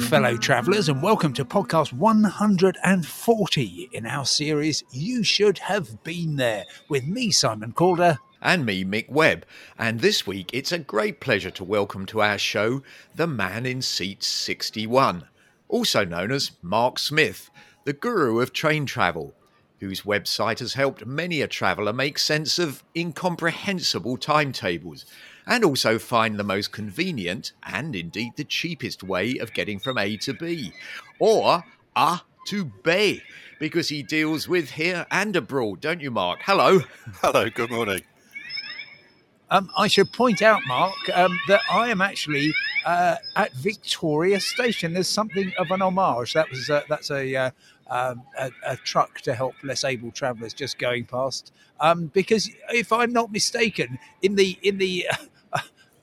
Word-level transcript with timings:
Fellow 0.00 0.36
travellers, 0.36 0.88
and 0.88 1.02
welcome 1.02 1.32
to 1.34 1.44
podcast 1.44 1.92
140 1.92 3.90
in 3.92 4.06
our 4.06 4.24
series 4.24 4.84
You 4.92 5.22
Should 5.22 5.58
Have 5.58 6.02
Been 6.04 6.36
There 6.36 6.64
with 6.88 7.06
me, 7.06 7.30
Simon 7.30 7.72
Calder. 7.72 8.18
And 8.40 8.64
me, 8.64 8.84
Mick 8.84 9.10
Webb. 9.10 9.44
And 9.78 10.00
this 10.00 10.26
week 10.26 10.50
it's 10.52 10.72
a 10.72 10.78
great 10.78 11.20
pleasure 11.20 11.50
to 11.50 11.64
welcome 11.64 12.06
to 12.06 12.22
our 12.22 12.38
show 12.38 12.82
the 13.14 13.26
man 13.26 13.66
in 13.66 13.82
seat 13.82 14.22
61, 14.22 15.24
also 15.68 16.04
known 16.04 16.32
as 16.32 16.52
Mark 16.62 16.98
Smith, 16.98 17.50
the 17.84 17.92
guru 17.92 18.40
of 18.40 18.52
train 18.52 18.86
travel, 18.86 19.34
whose 19.80 20.02
website 20.02 20.60
has 20.60 20.74
helped 20.74 21.06
many 21.06 21.42
a 21.42 21.48
traveller 21.48 21.92
make 21.92 22.18
sense 22.18 22.58
of 22.58 22.82
incomprehensible 22.96 24.16
timetables 24.16 25.04
and 25.48 25.64
also 25.64 25.98
find 25.98 26.38
the 26.38 26.44
most 26.44 26.70
convenient 26.70 27.52
and 27.64 27.96
indeed 27.96 28.32
the 28.36 28.44
cheapest 28.44 29.02
way 29.02 29.38
of 29.38 29.52
getting 29.54 29.78
from 29.78 29.98
A 29.98 30.16
to 30.18 30.34
B 30.34 30.72
or 31.18 31.64
A 31.96 32.20
to 32.46 32.66
B 32.84 33.22
because 33.58 33.88
he 33.88 34.02
deals 34.02 34.46
with 34.46 34.70
here 34.70 35.06
and 35.10 35.34
abroad, 35.34 35.80
don't 35.80 36.00
you, 36.00 36.10
Mark? 36.10 36.40
Hello. 36.42 36.80
Hello, 37.22 37.50
good 37.50 37.70
morning. 37.70 38.02
Um, 39.50 39.70
I 39.76 39.86
should 39.86 40.12
point 40.12 40.42
out, 40.42 40.60
Mark, 40.66 40.94
um, 41.14 41.38
that 41.48 41.62
I 41.70 41.88
am 41.88 42.02
actually 42.02 42.52
uh, 42.84 43.16
at 43.34 43.52
Victoria 43.54 44.40
Station. 44.40 44.92
There's 44.92 45.08
something 45.08 45.52
of 45.58 45.70
an 45.70 45.80
homage. 45.80 46.34
That 46.34 46.50
was 46.50 46.68
uh, 46.68 46.82
that's 46.88 47.10
a, 47.10 47.34
uh, 47.34 47.50
um, 47.88 48.22
a, 48.38 48.50
a 48.66 48.76
truck 48.76 49.22
to 49.22 49.34
help 49.34 49.54
less 49.62 49.84
able 49.84 50.10
travellers 50.10 50.52
just 50.52 50.78
going 50.78 51.06
past. 51.06 51.52
Um, 51.80 52.06
because 52.08 52.50
if 52.70 52.92
I'm 52.92 53.12
not 53.12 53.32
mistaken, 53.32 53.98
in 54.20 54.34
the 54.34 54.58
in 54.62 54.76
the 54.76 55.06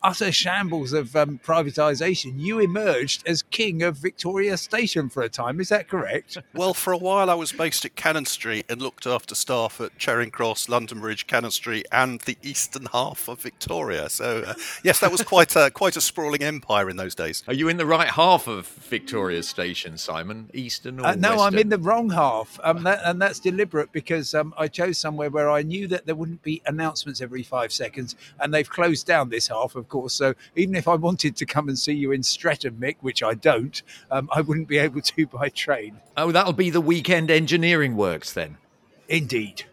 utter 0.05 0.31
shambles 0.31 0.93
of 0.93 1.15
um, 1.15 1.39
privatisation, 1.43 2.33
you 2.37 2.59
emerged 2.59 3.27
as 3.27 3.41
king 3.41 3.81
of 3.81 3.97
Victoria 3.97 4.55
Station 4.55 5.09
for 5.09 5.23
a 5.23 5.29
time. 5.29 5.59
Is 5.59 5.69
that 5.69 5.87
correct? 5.87 6.37
Well, 6.53 6.73
for 6.73 6.93
a 6.93 6.97
while 6.97 7.29
I 7.29 7.33
was 7.33 7.51
based 7.51 7.83
at 7.83 7.95
Cannon 7.95 8.25
Street 8.25 8.65
and 8.69 8.81
looked 8.81 9.05
after 9.05 9.35
staff 9.35 9.81
at 9.81 9.97
Charing 9.97 10.31
Cross, 10.31 10.69
London 10.69 11.01
Bridge, 11.01 11.27
Cannon 11.27 11.51
Street, 11.51 11.85
and 11.91 12.21
the 12.21 12.37
eastern 12.43 12.85
half 12.93 13.27
of 13.27 13.41
Victoria. 13.41 14.07
So, 14.09 14.43
uh, 14.47 14.53
yes, 14.83 14.99
that 14.99 15.11
was 15.11 15.21
quite 15.21 15.55
a 15.55 15.69
quite 15.73 15.97
a 15.97 16.01
sprawling 16.01 16.41
empire 16.43 16.89
in 16.89 16.95
those 16.95 17.13
days. 17.13 17.43
Are 17.47 17.53
you 17.53 17.67
in 17.67 17.75
the 17.75 17.85
right 17.85 18.07
half 18.07 18.47
of 18.47 18.67
Victoria 18.67 19.43
Station, 19.43 19.97
Simon? 19.97 20.49
Eastern 20.53 20.99
or 20.99 21.07
uh, 21.07 21.15
No, 21.15 21.31
western? 21.31 21.47
I'm 21.47 21.59
in 21.59 21.69
the 21.69 21.79
wrong 21.79 22.09
half, 22.09 22.57
um, 22.63 22.83
that, 22.83 23.01
and 23.03 23.21
that's 23.21 23.39
deliberate 23.39 23.91
because 23.91 24.33
um, 24.33 24.53
I 24.57 24.69
chose 24.69 24.97
somewhere 24.97 25.29
where 25.29 25.49
I 25.49 25.61
knew 25.61 25.87
that 25.87 26.05
there 26.05 26.15
wouldn't 26.15 26.43
be 26.43 26.61
announcements 26.65 27.21
every 27.21 27.43
five 27.43 27.73
seconds, 27.73 28.15
and 28.39 28.53
they've 28.53 28.69
closed 28.69 29.05
down 29.05 29.29
this 29.29 29.49
half, 29.49 29.75
of 29.75 29.89
course. 29.89 29.94
So 30.09 30.33
even 30.55 30.75
if 30.75 30.87
I 30.87 30.95
wanted 30.95 31.35
to 31.37 31.45
come 31.45 31.67
and 31.67 31.77
see 31.77 31.93
you 31.93 32.11
in 32.11 32.23
Streatham, 32.23 32.75
Mick, 32.75 32.97
which 33.01 33.23
I 33.23 33.33
don't, 33.33 33.81
um, 34.11 34.29
I 34.31 34.41
wouldn't 34.41 34.67
be 34.67 34.77
able 34.77 35.01
to 35.01 35.27
by 35.27 35.49
train. 35.49 35.99
Oh, 36.17 36.31
that'll 36.31 36.53
be 36.53 36.69
the 36.69 36.81
weekend 36.81 37.31
engineering 37.31 37.95
works 37.95 38.33
then. 38.33 38.57
Indeed. 39.07 39.63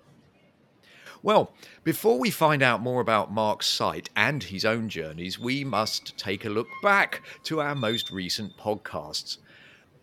Well, 1.23 1.53
before 1.85 2.19
we 2.19 2.31
find 2.31 2.63
out 2.63 2.81
more 2.81 3.01
about 3.01 3.33
Mark's 3.33 3.69
site 3.69 4.11
and 4.17 4.43
his 4.43 4.65
own 4.65 4.89
journeys, 4.89 5.39
we 5.39 5.63
must 5.63 6.19
take 6.19 6.45
a 6.45 6.51
look 6.51 6.67
back 6.83 7.23
to 7.45 7.61
our 7.61 7.77
most 7.77 8.11
recent 8.11 8.57
podcasts. 8.57 9.39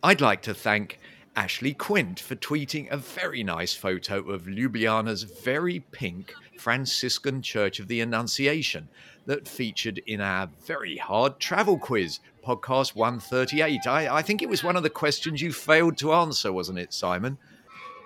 I'd 0.02 0.22
like 0.22 0.42
to 0.44 0.54
thank 0.54 0.98
Ashley 1.36 1.74
Quint 1.74 2.20
for 2.20 2.36
tweeting 2.36 2.90
a 2.90 2.98
very 2.98 3.44
nice 3.44 3.74
photo 3.74 4.30
of 4.32 4.44
Ljubljana's 4.44 5.24
very 5.24 5.80
pink 5.92 6.34
Franciscan 6.58 7.42
Church 7.42 7.80
of 7.80 7.88
the 7.88 8.02
Annunciation 8.02 8.90
that 9.26 9.48
featured 9.48 10.00
in 10.00 10.22
our 10.22 10.50
very 10.66 10.98
hard 10.98 11.40
travel 11.40 11.78
quiz, 11.78 12.20
podcast 12.46 12.96
138. 12.96 13.88
I, 13.88 14.18
I 14.18 14.22
think 14.22 14.42
it 14.42 14.50
was 14.50 14.64
one 14.64 14.76
of 14.76 14.84
the 14.84 14.90
questions 14.90 15.42
you 15.42 15.54
failed 15.54 15.98
to 16.00 16.14
answer, 16.14 16.52
wasn't 16.52 16.80
it, 16.80 16.94
Simon? 16.94 17.38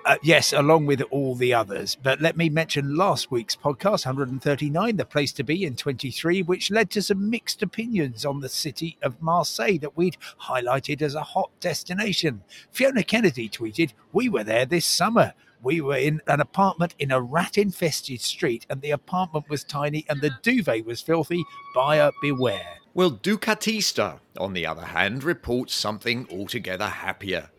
Uh, 0.06 0.18
yes, 0.22 0.52
along 0.52 0.86
with 0.86 1.02
all 1.12 1.34
the 1.34 1.54
others. 1.54 1.96
But 1.96 2.20
let 2.20 2.36
me 2.36 2.50
mention 2.50 2.98
last 2.98 3.32
week's 3.32 3.56
podcast, 3.56 4.06
139, 4.06 4.98
The 4.98 5.06
Place 5.06 5.32
to 5.34 5.44
Be 5.44 5.64
in 5.64 5.78
23, 5.78 6.42
which 6.42 6.70
led 6.70 6.90
to 6.92 7.02
some 7.02 7.30
mixed 7.30 7.64
opinions 7.64 8.26
on 8.26 8.42
the 8.42 8.50
city 8.50 8.98
of 9.02 9.22
Marseille 9.22 9.78
that 9.80 9.96
we'd 9.96 10.18
highlighted 10.42 11.02
as 11.02 11.16
a 11.16 11.24
hot 11.24 11.52
destination. 11.62 12.44
Fiona 12.70 13.02
Kennedy 13.04 13.48
tweeted, 13.48 13.94
We 14.12 14.28
were 14.28 14.44
there 14.44 14.66
this 14.66 14.86
summer. 14.86 15.34
We 15.62 15.80
were 15.80 15.96
in 15.96 16.20
an 16.28 16.42
apartment 16.42 16.96
in 17.00 17.10
a 17.10 17.22
rat 17.22 17.58
infested 17.58 18.20
street, 18.20 18.66
and 18.70 18.82
the 18.82 18.92
apartment 18.92 19.48
was 19.48 19.64
tiny 19.64 20.06
and 20.10 20.20
the 20.20 20.32
duvet 20.42 20.86
was 20.86 21.00
filthy. 21.00 21.46
Buyer 21.74 22.12
beware. 22.22 22.80
Well, 22.94 23.12
Ducatista, 23.12 24.20
on 24.38 24.52
the 24.52 24.68
other 24.68 24.86
hand, 24.86 25.24
reports 25.24 25.74
something 25.74 26.28
altogether 26.30 26.88
happier. 26.88 27.50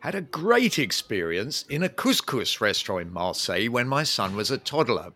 Had 0.00 0.14
a 0.14 0.22
great 0.22 0.78
experience 0.78 1.66
in 1.68 1.82
a 1.82 1.88
couscous 1.90 2.58
restaurant 2.58 3.08
in 3.08 3.12
Marseille 3.12 3.68
when 3.68 3.86
my 3.86 4.02
son 4.02 4.34
was 4.34 4.50
a 4.50 4.56
toddler. 4.56 5.12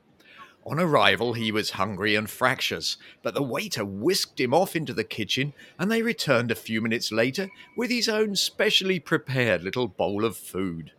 On 0.66 0.78
arrival, 0.78 1.32
he 1.32 1.50
was 1.50 1.70
hungry 1.70 2.14
and 2.14 2.28
fractious, 2.28 2.98
but 3.22 3.32
the 3.32 3.42
waiter 3.42 3.82
whisked 3.82 4.38
him 4.38 4.52
off 4.52 4.76
into 4.76 4.92
the 4.92 5.02
kitchen 5.02 5.54
and 5.78 5.90
they 5.90 6.02
returned 6.02 6.50
a 6.50 6.54
few 6.54 6.82
minutes 6.82 7.10
later 7.10 7.48
with 7.74 7.90
his 7.90 8.10
own 8.10 8.36
specially 8.36 9.00
prepared 9.00 9.64
little 9.64 9.88
bowl 9.88 10.22
of 10.22 10.36
food. 10.36 10.92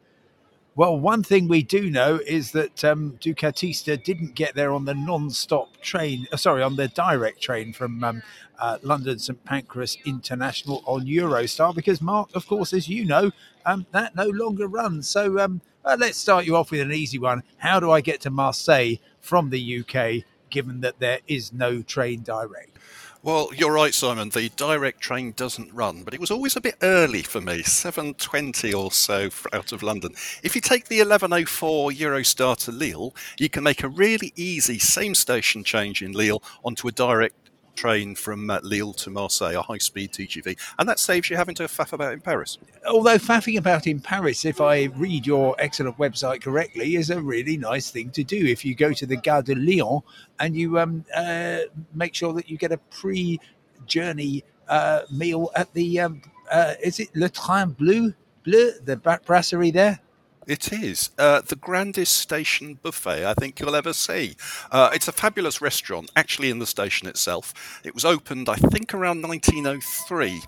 Well, 0.77 0.99
one 0.99 1.23
thing 1.23 1.47
we 1.47 1.63
do 1.63 1.89
know 1.89 2.19
is 2.27 2.51
that 2.51 2.83
um, 2.83 3.17
Ducatista 3.21 4.03
didn't 4.03 4.35
get 4.35 4.55
there 4.55 4.73
on 4.73 4.83
the 4.83 4.93
non-stop 4.93 5.77
train. 5.77 6.27
Uh, 6.33 6.35
sorry, 6.35 6.61
on 6.61 6.75
the 6.75 6.89
direct 6.89 7.41
train 7.41 7.71
from 7.71 8.03
um, 8.03 8.21
uh, 8.59 8.79
London 8.81 9.17
St 9.17 9.41
Pancras 9.45 9.97
International 10.05 10.83
on 10.85 11.05
Eurostar, 11.05 11.73
because 11.73 12.01
Mark, 12.01 12.29
of 12.35 12.45
course, 12.45 12.73
as 12.73 12.89
you 12.89 13.05
know, 13.05 13.31
um, 13.65 13.85
that 13.91 14.17
no 14.17 14.25
longer 14.25 14.67
runs. 14.67 15.07
So 15.09 15.37
uh, 15.37 15.47
let's 15.97 16.17
start 16.17 16.43
you 16.45 16.57
off 16.57 16.71
with 16.71 16.81
an 16.81 16.91
easy 16.91 17.19
one. 17.19 17.43
How 17.59 17.79
do 17.79 17.89
I 17.89 18.01
get 18.01 18.19
to 18.21 18.29
Marseille 18.29 18.95
from 19.21 19.51
the 19.51 19.79
UK, 19.79 20.25
given 20.49 20.81
that 20.81 20.99
there 20.99 21.19
is 21.25 21.53
no 21.53 21.83
train 21.83 22.21
direct? 22.21 22.74
Well, 23.25 23.49
you're 23.55 23.71
right, 23.71 23.91
Simon. 23.91 24.29
The 24.29 24.49
direct 24.49 25.01
train 25.01 25.33
doesn't 25.35 25.73
run, 25.73 26.03
but 26.03 26.13
it 26.13 26.19
was 26.19 26.29
always 26.29 26.55
a 26.55 26.61
bit 26.61 26.75
early 26.83 27.23
for 27.23 27.41
me, 27.41 27.63
7:20 27.63 28.71
or 28.71 28.91
so 28.91 29.31
out 29.51 29.71
of 29.71 29.81
London. 29.81 30.13
If 30.43 30.53
you 30.53 30.61
take 30.61 30.89
the 30.89 30.99
11:04 30.99 31.91
Eurostar 31.91 32.55
to 32.65 32.71
Lille, 32.71 33.15
you 33.39 33.49
can 33.49 33.63
make 33.63 33.81
a 33.81 33.89
really 33.89 34.31
easy 34.35 34.77
same 34.77 35.15
station 35.15 35.63
change 35.63 36.03
in 36.03 36.11
Lille 36.11 36.43
onto 36.63 36.87
a 36.87 36.91
direct 36.91 37.44
train 37.75 38.15
from 38.15 38.49
uh, 38.49 38.59
Lille 38.63 38.93
to 38.93 39.09
Marseille, 39.09 39.55
a 39.55 39.61
high 39.61 39.77
speed 39.77 40.11
TGV, 40.11 40.57
and 40.79 40.87
that 40.89 40.99
saves 40.99 41.29
you 41.29 41.37
having 41.37 41.55
to 41.55 41.63
faff 41.63 41.93
about 41.93 42.13
in 42.13 42.21
Paris. 42.21 42.57
Although 42.87 43.17
faffing 43.17 43.57
about 43.57 43.87
in 43.87 43.99
Paris, 43.99 44.45
if 44.45 44.61
I 44.61 44.85
read 44.95 45.25
your 45.25 45.55
excellent 45.59 45.97
website 45.97 46.41
correctly, 46.41 46.95
is 46.95 47.09
a 47.09 47.21
really 47.21 47.57
nice 47.57 47.91
thing 47.91 48.09
to 48.11 48.23
do. 48.23 48.45
If 48.45 48.65
you 48.65 48.75
go 48.75 48.93
to 48.93 49.05
the 49.05 49.17
Gare 49.17 49.41
de 49.41 49.55
Lyon 49.55 50.01
and 50.39 50.55
you 50.55 50.79
um, 50.79 51.05
uh, 51.15 51.59
make 51.93 52.15
sure 52.15 52.33
that 52.33 52.49
you 52.49 52.57
get 52.57 52.71
a 52.71 52.77
pre 52.77 53.39
journey 53.85 54.43
uh, 54.67 55.01
meal 55.11 55.51
at 55.55 55.73
the, 55.73 55.99
um, 55.99 56.21
uh, 56.51 56.73
is 56.81 56.99
it 56.99 57.15
Le 57.15 57.29
Train 57.29 57.69
Bleu? 57.71 58.13
Bleu, 58.43 58.71
the 58.83 58.97
brasserie 59.25 59.71
there? 59.71 59.99
It 60.47 60.71
is 60.71 61.09
uh, 61.17 61.41
the 61.41 61.55
grandest 61.55 62.17
station 62.17 62.77
buffet 62.81 63.25
I 63.25 63.33
think 63.33 63.59
you'll 63.59 63.75
ever 63.75 63.93
see. 63.93 64.35
Uh, 64.71 64.91
it's 64.93 65.07
a 65.07 65.11
fabulous 65.11 65.59
restaurant, 65.59 66.11
actually, 66.15 66.51
in 66.51 66.59
the 66.59 66.67
station 66.67 67.07
itself. 67.07 67.81
It 67.83 67.95
was 67.95 68.05
opened, 68.05 68.47
I 68.47 68.55
think, 68.55 68.93
around 68.93 69.23
1903 69.23 70.41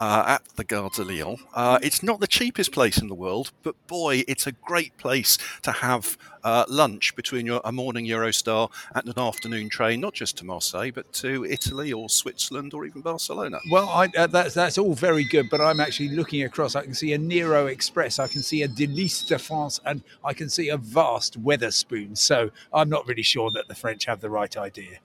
uh, 0.00 0.24
at 0.26 0.44
the 0.56 0.64
Gare 0.64 0.88
de 0.88 1.04
Lyon. 1.04 1.36
Uh, 1.52 1.78
it's 1.82 2.02
not 2.02 2.20
the 2.20 2.26
cheapest 2.28 2.72
place 2.72 2.98
in 2.98 3.08
the 3.08 3.14
world, 3.14 3.50
but 3.62 3.74
boy, 3.88 4.22
it's 4.28 4.46
a 4.46 4.52
great 4.52 4.96
place 4.96 5.36
to 5.62 5.72
have 5.72 6.16
uh, 6.44 6.64
lunch 6.68 7.14
between 7.16 7.44
your, 7.44 7.60
a 7.64 7.72
morning 7.72 8.06
Eurostar 8.06 8.70
and 8.94 9.08
an 9.08 9.18
afternoon 9.18 9.68
train, 9.68 10.00
not 10.00 10.14
just 10.14 10.38
to 10.38 10.46
Marseille, 10.46 10.90
but 10.90 11.12
to 11.12 11.44
Italy 11.44 11.92
or 11.92 12.08
Switzerland 12.08 12.72
or 12.72 12.86
even 12.86 13.02
Barcelona. 13.02 13.58
Well, 13.70 13.88
I, 13.88 14.08
uh, 14.16 14.26
that's 14.26 14.54
that's 14.54 14.78
all 14.78 14.94
very 14.94 15.24
good, 15.24 15.50
but 15.50 15.60
I'm 15.60 15.80
actually 15.80 16.10
looking 16.10 16.44
across. 16.44 16.74
I 16.76 16.82
can 16.82 16.94
see 16.94 17.12
a 17.12 17.18
Nero 17.18 17.66
Express, 17.66 18.18
I 18.18 18.28
can 18.28 18.42
see 18.42 18.62
a 18.62 18.68
Délice 18.68 19.26
de 19.26 19.38
France, 19.40 19.80
and 19.84 20.02
I 20.24 20.32
can 20.32 20.48
see 20.48 20.68
a 20.68 20.76
vast 20.76 21.42
Wetherspoon. 21.42 22.16
So 22.16 22.50
I'm 22.72 22.88
not 22.88 23.06
really 23.06 23.22
sure 23.22 23.50
that 23.50 23.68
the 23.68 23.74
French 23.74 24.06
have 24.06 24.20
the 24.20 24.30
right 24.30 24.56
idea. 24.56 24.98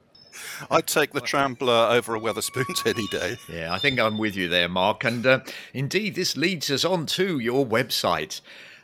I'd 0.70 0.88
take 0.88 1.14
the 1.14 1.22
Train 1.22 1.54
Bleu 1.54 1.88
over 1.88 2.16
a 2.16 2.20
Wetherspoons 2.20 2.86
any 2.96 3.08
day. 3.08 3.38
Yeah, 3.48 3.74
I 3.74 3.80
think 3.80 4.00
I'm 4.00 4.18
with 4.18 4.36
you 4.36 4.50
there, 4.50 4.70
Mark. 4.70 5.04
And 5.04 5.26
uh, 5.26 5.40
indeed, 5.74 6.16
this 6.16 6.36
leads 6.36 6.70
us 6.70 6.86
on 6.86 7.06
to 7.08 7.40
your 7.40 7.66
website 7.66 8.42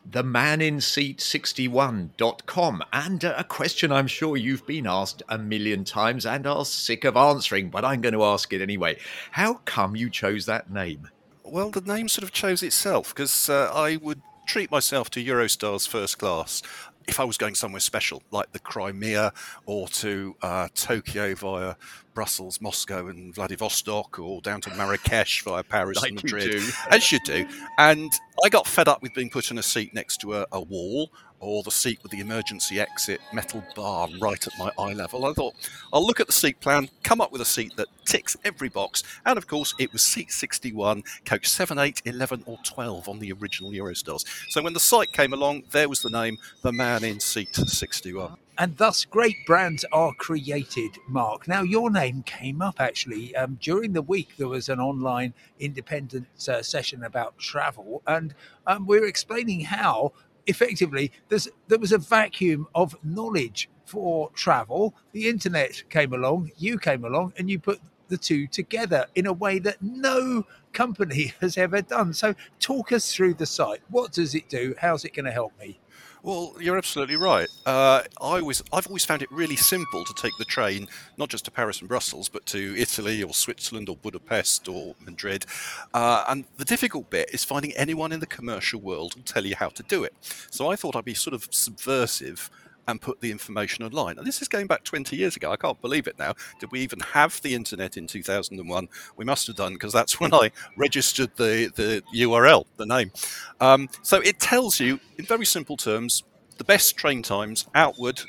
themaninseat61.com. 0.10 2.84
And 2.92 3.24
uh, 3.24 3.36
a 3.38 3.44
question 3.44 3.92
I'm 3.92 4.08
sure 4.08 4.38
you've 4.38 4.66
been 4.66 4.88
asked 4.88 5.22
a 5.30 5.38
million 5.38 5.84
times 5.84 6.26
and 6.26 6.48
are 6.48 6.66
sick 6.66 7.06
of 7.06 7.16
answering, 7.16 7.70
but 7.70 7.86
I'm 7.86 8.02
going 8.02 8.14
to 8.14 8.24
ask 8.24 8.52
it 8.52 8.62
anyway. 8.62 8.98
How 9.32 9.56
come 9.66 9.96
you 9.96 10.10
chose 10.10 10.48
that 10.48 10.72
name? 10.72 11.10
Well, 11.44 11.70
the 11.70 11.82
name 11.82 12.08
sort 12.08 12.24
of 12.24 12.32
chose 12.32 12.64
itself 12.64 13.14
because 13.14 13.48
uh, 13.50 13.72
I 13.74 13.98
would 13.98 14.22
treat 14.52 14.70
myself 14.70 15.10
to 15.10 15.24
Eurostar's 15.24 15.88
first 15.88 16.18
class 16.18 16.62
if 17.08 17.22
I 17.22 17.24
was 17.24 17.38
going 17.38 17.56
somewhere 17.56 17.80
special, 17.80 18.22
like 18.32 18.52
the 18.52 18.60
Crimea 18.60 19.32
or 19.66 19.88
to 19.88 20.36
uh, 20.42 20.68
Tokyo 20.76 21.34
via 21.36 21.76
Brussels, 22.14 22.60
Moscow, 22.60 23.08
and 23.08 23.34
Vladivostok, 23.34 24.20
or 24.20 24.42
down 24.42 24.60
to 24.62 24.70
Marrakesh 24.76 25.44
via 25.44 25.64
Paris 25.64 26.02
like 26.02 26.12
and 26.12 26.22
Madrid, 26.22 26.62
you 26.62 26.70
as 26.90 27.14
you 27.14 27.20
do. 27.24 27.48
And 27.78 28.12
I 28.44 28.50
got 28.50 28.68
fed 28.68 28.90
up 28.90 29.02
with 29.02 29.14
being 29.14 29.30
put 29.30 29.52
in 29.52 29.58
a 29.58 29.64
seat 29.64 29.94
next 29.94 30.18
to 30.18 30.36
a, 30.36 30.46
a 30.52 30.60
wall 30.60 31.12
or 31.42 31.64
the 31.64 31.72
seat 31.72 32.00
with 32.04 32.12
the 32.12 32.20
emergency 32.20 32.80
exit 32.80 33.20
metal 33.34 33.64
bar 33.76 34.08
right 34.22 34.46
at 34.48 34.54
my 34.58 34.72
eye 34.78 34.94
level. 34.94 35.26
I 35.26 35.34
thought, 35.34 35.56
I'll 35.92 36.06
look 36.06 36.20
at 36.20 36.28
the 36.28 36.34
seat 36.34 36.60
plan, 36.62 36.90
come 37.04 37.20
up 37.20 37.32
with 37.32 37.42
a 37.42 37.46
seat 37.46 37.76
that 37.76 37.88
ticks 38.06 38.38
every 38.46 38.70
box. 38.70 39.04
And 39.26 39.38
of 39.38 39.48
course, 39.48 39.74
it 39.80 39.92
was 39.92 40.02
seat 40.02 40.32
61, 40.32 41.04
coach 41.26 41.48
7, 41.48 41.78
8, 41.78 42.04
11, 42.06 42.44
or 42.46 42.58
12 42.64 43.10
on 43.10 43.20
the 43.20 43.34
original 43.34 43.72
Eurostars. 43.72 44.26
So 44.50 44.62
when 44.62 44.74
the 44.74 44.80
site 44.80 45.12
came 45.12 45.34
along, 45.34 45.64
there 45.72 45.90
was 45.90 46.02
the 46.02 46.10
name, 46.10 46.38
the 46.62 46.72
man 46.72 47.04
in 47.04 47.20
seat 47.20 47.56
61 47.56 48.38
and 48.58 48.78
thus 48.78 49.06
great 49.06 49.38
brands 49.46 49.86
are 49.92 50.14
created 50.14 50.98
mark 51.08 51.48
now 51.48 51.62
your 51.62 51.90
name 51.90 52.22
came 52.24 52.62
up 52.62 52.80
actually 52.80 53.36
um, 53.36 53.58
during 53.62 53.94
the 53.94 54.02
week 54.02 54.30
there 54.38 54.48
was 54.48 54.70
an 54.70 54.80
online 54.80 55.34
independent 55.60 56.28
uh, 56.48 56.62
session 56.62 57.04
about 57.04 57.38
travel 57.38 58.02
and 58.08 58.36
um, 58.68 58.86
we 58.86 59.00
were 59.00 59.08
explaining 59.08 59.62
how 59.62 60.12
effectively 60.52 61.12
there 61.30 61.80
was 61.80 61.92
a 61.92 61.98
vacuum 61.98 62.68
of 62.76 62.96
knowledge 63.04 63.70
for 63.86 64.30
travel. 64.36 64.94
The 65.12 65.28
internet 65.28 65.84
came 65.90 66.14
along 66.14 66.52
you 66.58 66.78
came 66.78 67.04
along 67.04 67.34
and 67.38 67.50
you 67.50 67.60
put 67.60 67.80
the 68.10 68.18
two 68.18 68.46
together 68.48 69.08
in 69.16 69.26
a 69.26 69.34
way 69.34 69.58
that 69.60 69.82
no 69.82 70.46
company 70.74 71.34
has 71.42 71.58
ever 71.58 71.82
done. 71.82 72.14
So 72.14 72.36
talk 72.60 72.92
us 72.92 73.14
through 73.14 73.36
the 73.36 73.46
site. 73.48 73.82
What 73.90 74.12
does 74.12 74.36
it 74.36 74.50
do? 74.50 74.76
How's 74.80 75.06
it 75.06 75.16
going 75.16 75.26
to 75.26 75.32
help 75.32 75.54
me 75.60 75.81
well, 76.24 76.54
you're 76.60 76.78
absolutely 76.78 77.16
right. 77.16 77.48
Uh, 77.66 78.04
I 78.22 78.40
always, 78.40 78.62
I've 78.72 78.88
always 78.88 79.06
found 79.06 79.22
it 79.22 79.32
really 79.32 79.56
simple 79.56 80.06
to 80.06 80.14
take 80.14 80.34
the 80.38 80.46
train, 80.46 80.88
not 81.18 81.30
just 81.30 81.46
to 81.46 81.52
Paris 81.52 81.80
and 81.80 81.90
Brussels, 81.90 82.30
but 82.30 82.46
to 82.48 82.76
Italy 82.78 83.24
or 83.24 83.34
Switzerland 83.34 83.90
or 83.90 83.96
Budapest 83.96 84.68
or 84.68 84.96
Madrid. 85.04 85.46
Uh, 85.94 86.24
and 86.30 86.46
the 86.58 86.66
difficult 86.66 87.10
bit 87.10 87.30
is 87.34 87.44
finding 87.44 87.72
anyone 87.74 88.12
in 88.12 88.20
the 88.20 88.28
commercial 88.28 88.80
world 88.80 89.14
who'll 89.14 89.24
tell 89.24 89.46
you 89.46 89.56
how 89.56 89.70
to 89.70 89.84
do 89.84 90.04
it. 90.04 90.14
So 90.52 90.72
I 90.72 90.76
thought 90.76 90.96
I'd 90.96 91.06
be 91.06 91.14
sort 91.14 91.34
of 91.34 91.48
subversive 91.50 92.50
and 92.88 93.02
put 93.02 93.22
the 93.22 93.32
information 93.32 93.86
online. 93.86 94.18
And 94.18 94.26
this 94.26 94.42
is 94.42 94.48
going 94.48 94.68
back 94.68 94.84
20 94.84 95.16
years 95.16 95.36
ago. 95.36 95.52
I 95.52 95.56
can't 95.56 95.80
believe 95.82 96.08
it 96.08 96.18
now. 96.18 96.34
Did 96.60 96.72
we 96.72 96.82
even 96.82 97.00
have 97.00 97.42
the 97.42 97.54
internet 97.54 97.98
in 97.98 98.08
2001? 98.08 98.88
We 99.18 99.26
must 99.26 99.48
have 99.48 99.56
done 99.56 99.74
because 99.74 99.94
that's 99.94 100.20
when 100.20 100.34
I 100.34 100.52
registered 100.78 101.32
the, 101.36 101.72
the 101.76 102.04
URL, 102.16 102.66
the 102.78 102.86
name. 102.86 103.12
Um, 103.60 103.90
so 104.02 104.20
it 104.22 104.40
tells 104.40 104.80
you, 104.80 105.00
in 105.18 105.26
very 105.26 105.46
simple 105.46 105.78
terms, 105.78 106.24
the 106.58 106.64
best 106.64 106.98
train 106.98 107.24
times 107.24 107.68
outward 107.74 108.22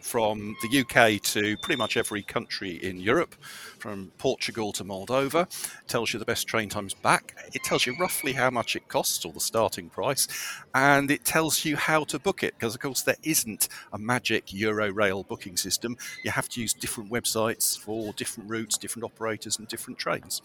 from 0.00 0.56
the 0.62 0.80
UK 0.80 1.20
to 1.22 1.56
pretty 1.58 1.78
much 1.78 1.96
every 1.96 2.22
country 2.22 2.72
in 2.82 2.98
Europe 3.00 3.34
from 3.78 4.10
Portugal 4.18 4.72
to 4.72 4.84
Moldova. 4.84 5.42
It 5.42 5.88
tells 5.88 6.12
you 6.12 6.18
the 6.18 6.24
best 6.24 6.46
train 6.46 6.68
times 6.68 6.94
back. 6.94 7.34
It 7.54 7.62
tells 7.64 7.86
you 7.86 7.96
roughly 7.98 8.32
how 8.32 8.50
much 8.50 8.76
it 8.76 8.88
costs 8.88 9.24
or 9.24 9.32
the 9.32 9.40
starting 9.40 9.88
price. 9.88 10.28
And 10.74 11.10
it 11.10 11.24
tells 11.24 11.64
you 11.64 11.76
how 11.76 12.04
to 12.04 12.18
book 12.18 12.42
it 12.42 12.54
because, 12.54 12.74
of 12.74 12.80
course, 12.80 13.02
there 13.02 13.16
isn't 13.22 13.68
a 13.92 13.98
magic 13.98 14.46
Eurail 14.46 15.26
booking 15.26 15.56
system. 15.56 15.96
You 16.24 16.30
have 16.30 16.48
to 16.50 16.60
use 16.60 16.74
different 16.74 17.10
websites 17.10 17.78
for 17.78 18.12
different 18.12 18.50
routes, 18.50 18.76
different 18.76 19.04
operators, 19.04 19.58
and 19.58 19.68
different 19.68 19.98
trains. 19.98 20.42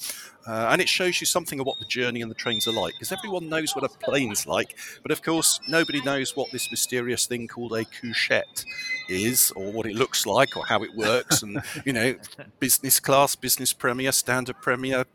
Uh, 0.48 0.68
and 0.72 0.82
it 0.82 0.90
shows 0.90 1.20
you 1.20 1.28
something 1.28 1.60
of 1.60 1.66
what 1.66 1.80
the 1.80 1.86
journey 1.86 2.22
and 2.22 2.30
the 2.30 2.36
trains 2.36 2.68
are 2.68 2.74
like 2.74 2.94
because 2.94 3.12
everyone 3.12 3.50
knows 3.50 3.76
what 3.76 3.84
a 3.84 3.90
plane's 3.90 4.46
like. 4.46 4.78
But, 5.02 5.12
of 5.12 5.22
course, 5.22 5.60
nobody 5.68 6.02
knows 6.02 6.36
what 6.36 6.52
this 6.52 6.70
mysterious 6.72 7.26
thing 7.26 7.48
called 7.48 7.74
a 7.74 7.86
couchette 7.86 8.66
is 9.10 9.43
or 9.51 9.72
what 9.72 9.86
it 9.86 9.95
looks 9.95 10.25
like 10.25 10.57
or 10.57 10.66
how 10.66 10.84
it 10.84 10.95
works 10.95 11.42
and 11.42 11.62
you 11.86 11.94
know 11.94 12.16
business 12.60 13.00
class 13.00 13.13
class, 13.13 13.36
business 13.36 13.74
premier, 13.74 14.12
standard 14.12 14.60
premier, 14.60 15.06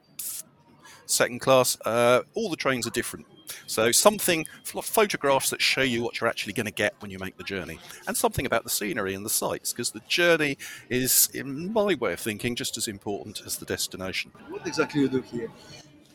second 1.05 1.41
class. 1.41 1.77
Uh, 1.85 2.23
all 2.35 2.49
the 2.49 2.57
trains 2.57 2.87
are 2.87 2.91
different. 2.91 3.27
So 3.67 3.91
something 3.91 4.47
photographs 4.63 5.51
that 5.51 5.61
show 5.61 5.83
you 5.83 6.05
what 6.05 6.21
you're 6.21 6.29
actually 6.29 6.53
going 6.53 6.67
to 6.67 6.73
get 6.73 6.95
when 7.01 7.11
you 7.11 7.19
make 7.19 7.37
the 7.37 7.43
journey, 7.43 7.81
and 8.07 8.17
something 8.17 8.47
about 8.47 8.63
the 8.63 8.71
scenery 8.71 9.15
and 9.15 9.27
the 9.27 9.31
sights, 9.31 9.73
because 9.73 9.91
the 9.91 10.03
journey 10.07 10.59
is, 10.89 11.29
in 11.35 11.73
my 11.73 11.97
way 11.97 12.13
of 12.13 12.21
thinking, 12.21 12.55
just 12.55 12.77
as 12.77 12.87
important 12.87 13.43
as 13.45 13.57
the 13.57 13.67
destination. 13.67 14.31
What 14.49 14.65
exactly 14.67 15.01
are 15.01 15.05
you 15.05 15.09
do 15.09 15.21
here? 15.23 15.51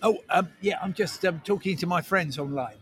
Oh, 0.01 0.19
um, 0.29 0.49
yeah, 0.61 0.77
I'm 0.81 0.93
just 0.93 1.25
um, 1.25 1.41
talking 1.43 1.75
to 1.77 1.85
my 1.85 2.01
friends 2.01 2.39
online. 2.39 2.77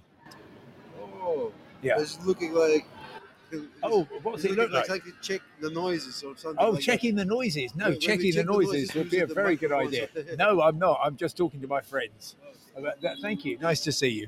Oh, 1.24 1.52
yeah. 1.82 1.94
It's 1.98 2.24
looking 2.24 2.54
like 2.54 2.86
Oh, 3.84 4.08
what's 4.24 4.44
it 4.46 4.52
look 4.52 4.72
like? 4.72 4.90
like? 4.90 5.04
check 5.22 5.42
the 5.60 5.70
noises 5.70 6.24
or 6.24 6.36
something. 6.38 6.64
Oh, 6.64 6.72
like 6.72 6.82
checking 6.82 7.16
that. 7.16 7.28
the 7.28 7.34
noises. 7.34 7.76
No, 7.76 7.90
yeah, 7.90 7.98
checking 7.98 8.32
check 8.32 8.46
the, 8.46 8.52
noises 8.52 8.70
the 8.70 8.78
noises 8.78 8.96
would 8.96 9.10
be 9.10 9.20
a 9.20 9.28
very 9.28 9.56
good 9.56 9.72
idea. 9.72 10.10
no, 10.38 10.62
I'm 10.62 10.80
not. 10.80 11.00
I'm 11.04 11.18
just 11.18 11.38
talking 11.38 11.62
to 11.62 11.68
my 11.68 11.82
friends. 11.82 12.36
about 12.76 13.02
that. 13.02 13.18
Thank 13.22 13.46
you. 13.46 13.58
Nice 13.58 13.82
to 13.82 13.92
see 13.92 14.10
you. 14.10 14.28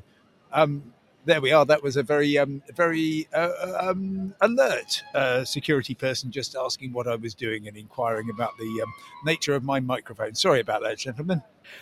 Um, 0.52 0.94
there 1.26 1.42
we 1.42 1.52
are. 1.52 1.66
That 1.66 1.82
was 1.82 1.96
a 1.96 2.04
very, 2.04 2.38
um, 2.38 2.62
very 2.76 3.28
uh, 3.34 3.38
uh, 3.38 3.88
um, 3.90 4.36
alert 4.42 5.04
uh, 5.14 5.46
security 5.46 5.96
person 5.96 6.32
just 6.32 6.56
asking 6.56 6.92
what 6.92 7.08
I 7.08 7.16
was 7.16 7.34
doing 7.34 7.68
and 7.68 7.78
inquiring 7.78 8.30
about 8.30 8.58
the 8.58 8.82
um, 8.84 8.94
nature 9.26 9.56
of 9.56 9.64
my 9.64 9.80
microphone. 9.80 10.36
Sorry 10.36 10.60
about 10.60 10.84
that, 10.84 10.98
gentlemen. 10.98 11.42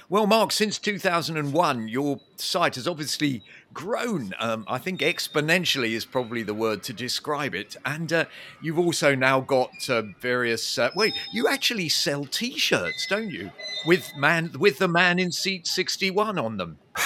Well, 0.10 0.28
Mark, 0.28 0.52
since 0.52 0.78
2001, 0.78 1.88
your 1.88 2.20
site 2.36 2.76
has 2.76 2.88
obviously 2.88 3.44
grown. 3.74 4.34
Um, 4.40 4.66
I 4.68 4.78
think 4.78 5.02
exponentially 5.02 5.92
is 5.92 6.06
probably 6.06 6.44
the 6.44 6.54
word 6.54 6.84
to 6.84 6.94
describe 6.94 7.56
it. 7.56 7.76
And 7.86 8.12
uh, 8.12 8.26
you've 8.62 8.80
also 8.80 9.16
now 9.16 9.40
got 9.42 9.90
uh, 9.90 10.04
various. 10.20 10.78
Uh, 10.78 10.90
wait, 10.96 11.14
you 11.32 11.48
actually 11.48 11.90
sell 11.90 12.26
T-shirts, 12.26 13.08
don't 13.08 13.32
you? 13.32 13.52
With 13.86 14.16
man, 14.18 14.52
with 14.58 14.80
the 14.80 14.88
man 14.88 15.20
in 15.20 15.32
seat 15.32 15.68
61 15.68 16.38
on 16.38 16.58
them. 16.58 16.78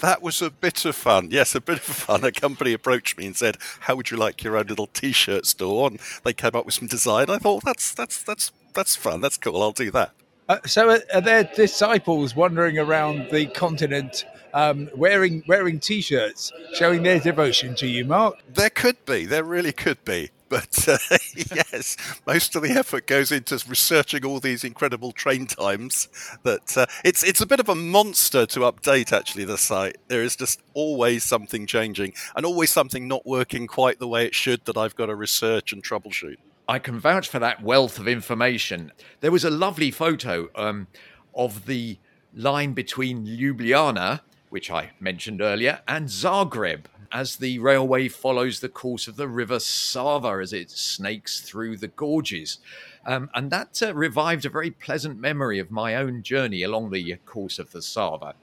that 0.00 0.22
was 0.22 0.42
a 0.42 0.50
bit 0.50 0.84
of 0.84 0.96
fun. 0.96 1.28
Yes, 1.30 1.54
a 1.54 1.60
bit 1.60 1.78
of 1.78 1.82
fun. 1.82 2.24
A 2.24 2.32
company 2.32 2.72
approached 2.72 3.18
me 3.18 3.26
and 3.26 3.36
said, 3.36 3.56
"How 3.80 3.94
would 3.96 4.10
you 4.10 4.16
like 4.16 4.42
your 4.42 4.56
own 4.56 4.66
little 4.66 4.88
T-shirt 4.88 5.46
store?" 5.46 5.88
And 5.88 6.00
they 6.24 6.32
came 6.32 6.54
up 6.54 6.66
with 6.66 6.74
some 6.74 6.88
design. 6.88 7.30
I 7.30 7.38
thought 7.38 7.64
that's 7.64 7.94
that's 7.94 8.22
that's 8.22 8.52
that's 8.74 8.96
fun. 8.96 9.20
That's 9.20 9.36
cool. 9.36 9.62
I'll 9.62 9.72
do 9.72 9.90
that. 9.92 10.12
Uh, 10.48 10.58
so, 10.64 10.90
are, 10.90 11.00
are, 11.12 11.20
there 11.20 11.44
disciples 11.56 12.36
wandering 12.36 12.78
around 12.78 13.28
the 13.30 13.46
continent 13.46 14.24
um, 14.54 14.88
wearing 14.94 15.42
wearing 15.48 15.80
T-shirts, 15.80 16.52
showing 16.74 17.02
their 17.02 17.18
devotion 17.18 17.74
to 17.76 17.86
you, 17.86 18.04
Mark? 18.04 18.36
There 18.48 18.70
could 18.70 19.04
be. 19.04 19.26
There 19.26 19.44
really 19.44 19.72
could 19.72 20.04
be. 20.04 20.30
But 20.48 20.88
uh, 20.88 20.98
yes, 21.34 21.96
most 22.24 22.54
of 22.54 22.62
the 22.62 22.70
effort 22.70 23.08
goes 23.08 23.32
into 23.32 23.60
researching 23.68 24.24
all 24.24 24.38
these 24.38 24.62
incredible 24.62 25.10
train 25.10 25.48
times. 25.48 26.06
That 26.44 26.76
uh, 26.76 26.86
it's 27.04 27.24
it's 27.24 27.40
a 27.40 27.46
bit 27.46 27.58
of 27.58 27.68
a 27.68 27.74
monster 27.74 28.46
to 28.46 28.60
update. 28.60 29.12
Actually, 29.12 29.44
the 29.44 29.58
site 29.58 29.96
there 30.06 30.22
is 30.22 30.36
just 30.36 30.60
always 30.72 31.24
something 31.24 31.66
changing 31.66 32.12
and 32.36 32.46
always 32.46 32.70
something 32.70 33.08
not 33.08 33.26
working 33.26 33.66
quite 33.66 33.98
the 33.98 34.06
way 34.06 34.24
it 34.24 34.36
should 34.36 34.66
that 34.66 34.76
I've 34.76 34.94
got 34.94 35.06
to 35.06 35.16
research 35.16 35.72
and 35.72 35.82
troubleshoot. 35.82 36.36
I 36.68 36.80
can 36.80 36.98
vouch 36.98 37.28
for 37.28 37.38
that 37.38 37.62
wealth 37.62 37.98
of 37.98 38.08
information. 38.08 38.90
There 39.20 39.30
was 39.30 39.44
a 39.44 39.50
lovely 39.50 39.92
photo 39.92 40.48
um, 40.56 40.88
of 41.34 41.66
the 41.66 41.98
line 42.34 42.72
between 42.72 43.24
Ljubljana, 43.24 44.20
which 44.50 44.70
I 44.70 44.90
mentioned 44.98 45.40
earlier, 45.40 45.80
and 45.86 46.08
Zagreb 46.08 46.86
as 47.12 47.36
the 47.36 47.60
railway 47.60 48.08
follows 48.08 48.58
the 48.58 48.68
course 48.68 49.06
of 49.06 49.14
the 49.14 49.28
river 49.28 49.60
Sava 49.60 50.40
as 50.42 50.52
it 50.52 50.70
snakes 50.70 51.40
through 51.40 51.76
the 51.76 51.88
gorges. 51.88 52.58
Um, 53.06 53.30
and 53.32 53.50
that 53.52 53.80
uh, 53.80 53.94
revived 53.94 54.44
a 54.44 54.50
very 54.50 54.72
pleasant 54.72 55.20
memory 55.20 55.60
of 55.60 55.70
my 55.70 55.94
own 55.94 56.24
journey 56.24 56.64
along 56.64 56.90
the 56.90 57.14
course 57.24 57.60
of 57.60 57.70
the 57.70 57.80
Sava. 57.80 58.34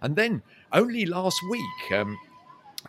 And 0.00 0.16
then 0.16 0.42
only 0.72 1.04
last 1.04 1.40
week, 1.50 1.92
um, 1.92 2.18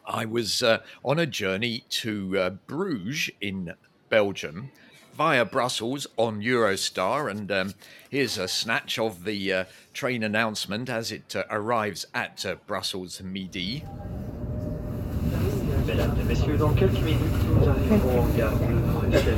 I 0.06 0.24
was 0.24 0.64
uh, 0.64 0.80
on 1.04 1.20
a 1.20 1.26
journey 1.26 1.84
to 1.90 2.40
uh, 2.40 2.50
Bruges 2.52 3.30
in 3.42 3.74
Belgium 4.10 4.72
via 5.18 5.44
Brussels 5.44 6.06
on 6.16 6.42
Eurostar. 6.42 7.30
And 7.30 7.52
um, 7.52 7.74
here's 8.10 8.38
a 8.38 8.48
snatch 8.48 9.00
of 9.00 9.24
the 9.24 9.52
uh, 9.52 9.66
train 9.94 10.24
announcement 10.24 10.90
as 10.90 11.12
it 11.12 11.36
uh, 11.36 11.44
arrives 11.50 12.06
at 12.14 12.46
uh, 12.46 12.56
Brussels 12.68 13.22
Midi. 13.24 13.84
Mesdames 15.88 16.18
et 16.20 16.24
messieurs, 16.24 16.58
dans 16.58 16.74
quelques 16.76 17.00
minutes, 17.00 17.22
nous 17.48 17.68
en 17.68 18.38
gare 18.38 18.54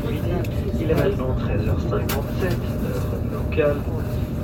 Midi. 0.09 0.31
Il 0.81 0.89
est 0.89 0.95
maintenant 0.95 1.35
13h57, 1.38 2.45
heure 2.85 3.21
locale. 3.31 3.77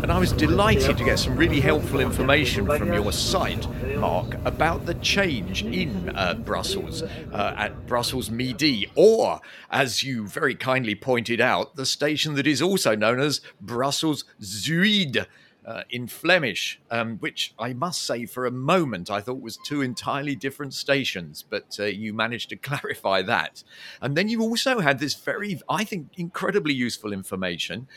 And 0.06 0.12
I 0.12 0.20
was 0.20 0.34
delighted 0.34 1.00
to 1.00 1.04
get 1.04 1.18
some 1.18 1.36
really 1.36 1.60
helpful 1.60 2.00
information 2.00 2.68
from 2.68 2.94
your 2.94 3.12
site, 3.12 3.68
Mark, 3.98 4.36
about 4.46 4.86
the 4.86 4.94
change 4.94 5.64
in 5.64 6.16
uh, 6.16 6.36
Brussels, 6.36 7.02
uh, 7.02 7.56
at 7.58 7.88
Brussels 7.88 8.30
Midi, 8.30 8.88
or, 8.94 9.42
as 9.72 10.04
you 10.04 10.28
very 10.28 10.54
kindly 10.54 10.94
pointed 10.94 11.42
out, 11.42 11.76
the 11.76 11.88
station 11.88 12.36
that 12.36 12.46
is 12.46 12.62
also 12.62 12.96
known 12.96 13.20
as 13.20 13.42
Brussels 13.60 14.26
Zuid. 14.40 15.26
uh, 15.66 15.82
in 15.90 16.08
Flemish, 16.08 16.80
um, 16.92 17.18
which 17.18 17.54
I 17.58 17.74
must 17.74 18.04
say 18.04 18.26
for 18.26 18.46
a 18.46 18.52
moment 18.52 19.10
I 19.10 19.20
thought 19.20 19.42
was 19.42 19.58
two 19.58 19.82
entirely 19.82 20.36
different 20.36 20.76
stations, 20.76 21.44
but 21.50 21.78
uh, 21.80 21.86
you 21.86 22.14
managed 22.14 22.50
to 22.50 22.56
clarify 22.70 23.24
that. 23.24 23.64
And 24.02 24.16
then 24.16 24.30
you 24.30 24.42
also 24.42 24.80
had 24.80 25.00
this 25.00 25.16
very, 25.16 25.60
I 25.68 25.84
think, 25.84 26.10
incredibly 26.18 26.74
useful 26.74 27.12
information. 27.12 27.88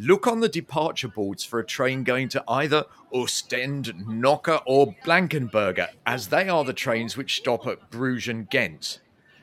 Look 0.00 0.28
on 0.28 0.38
the 0.38 0.48
departure 0.48 1.08
boards 1.08 1.42
for 1.42 1.58
a 1.58 1.66
train 1.66 2.04
going 2.04 2.28
to 2.28 2.44
either 2.46 2.84
Ostend, 3.12 3.86
Knokke, 4.06 4.62
or 4.64 4.94
Blankenberge, 5.04 5.88
as 6.06 6.28
they 6.28 6.48
are 6.48 6.64
the 6.64 6.72
trains 6.72 7.16
which 7.16 7.36
stop 7.36 7.66
at 7.66 7.90
Bruges 7.90 8.28
and 8.28 8.48
Ghent. 8.48 9.00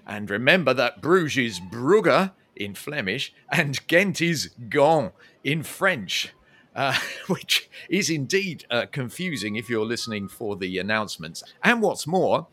And 0.08 0.30
remember 0.30 0.74
that 0.74 1.02
Bruges 1.02 1.56
is 1.56 1.60
Brugge 1.60 2.32
in 2.56 2.74
Flemish 2.74 3.34
and 3.52 3.86
Ghent 3.88 4.22
is 4.22 4.52
Gand 4.70 5.12
in 5.44 5.62
French 5.62 6.34
uh, 6.76 6.98
which 7.28 7.70
is 7.90 8.10
indeed 8.10 8.66
uh, 8.70 8.86
confusing 8.92 9.56
if 9.56 9.70
you're 9.70 9.86
listening 9.86 10.28
for 10.28 10.56
the 10.56 10.78
announcements. 10.78 11.44
And 11.64 11.82
what's 11.82 12.06
more, 12.06 12.48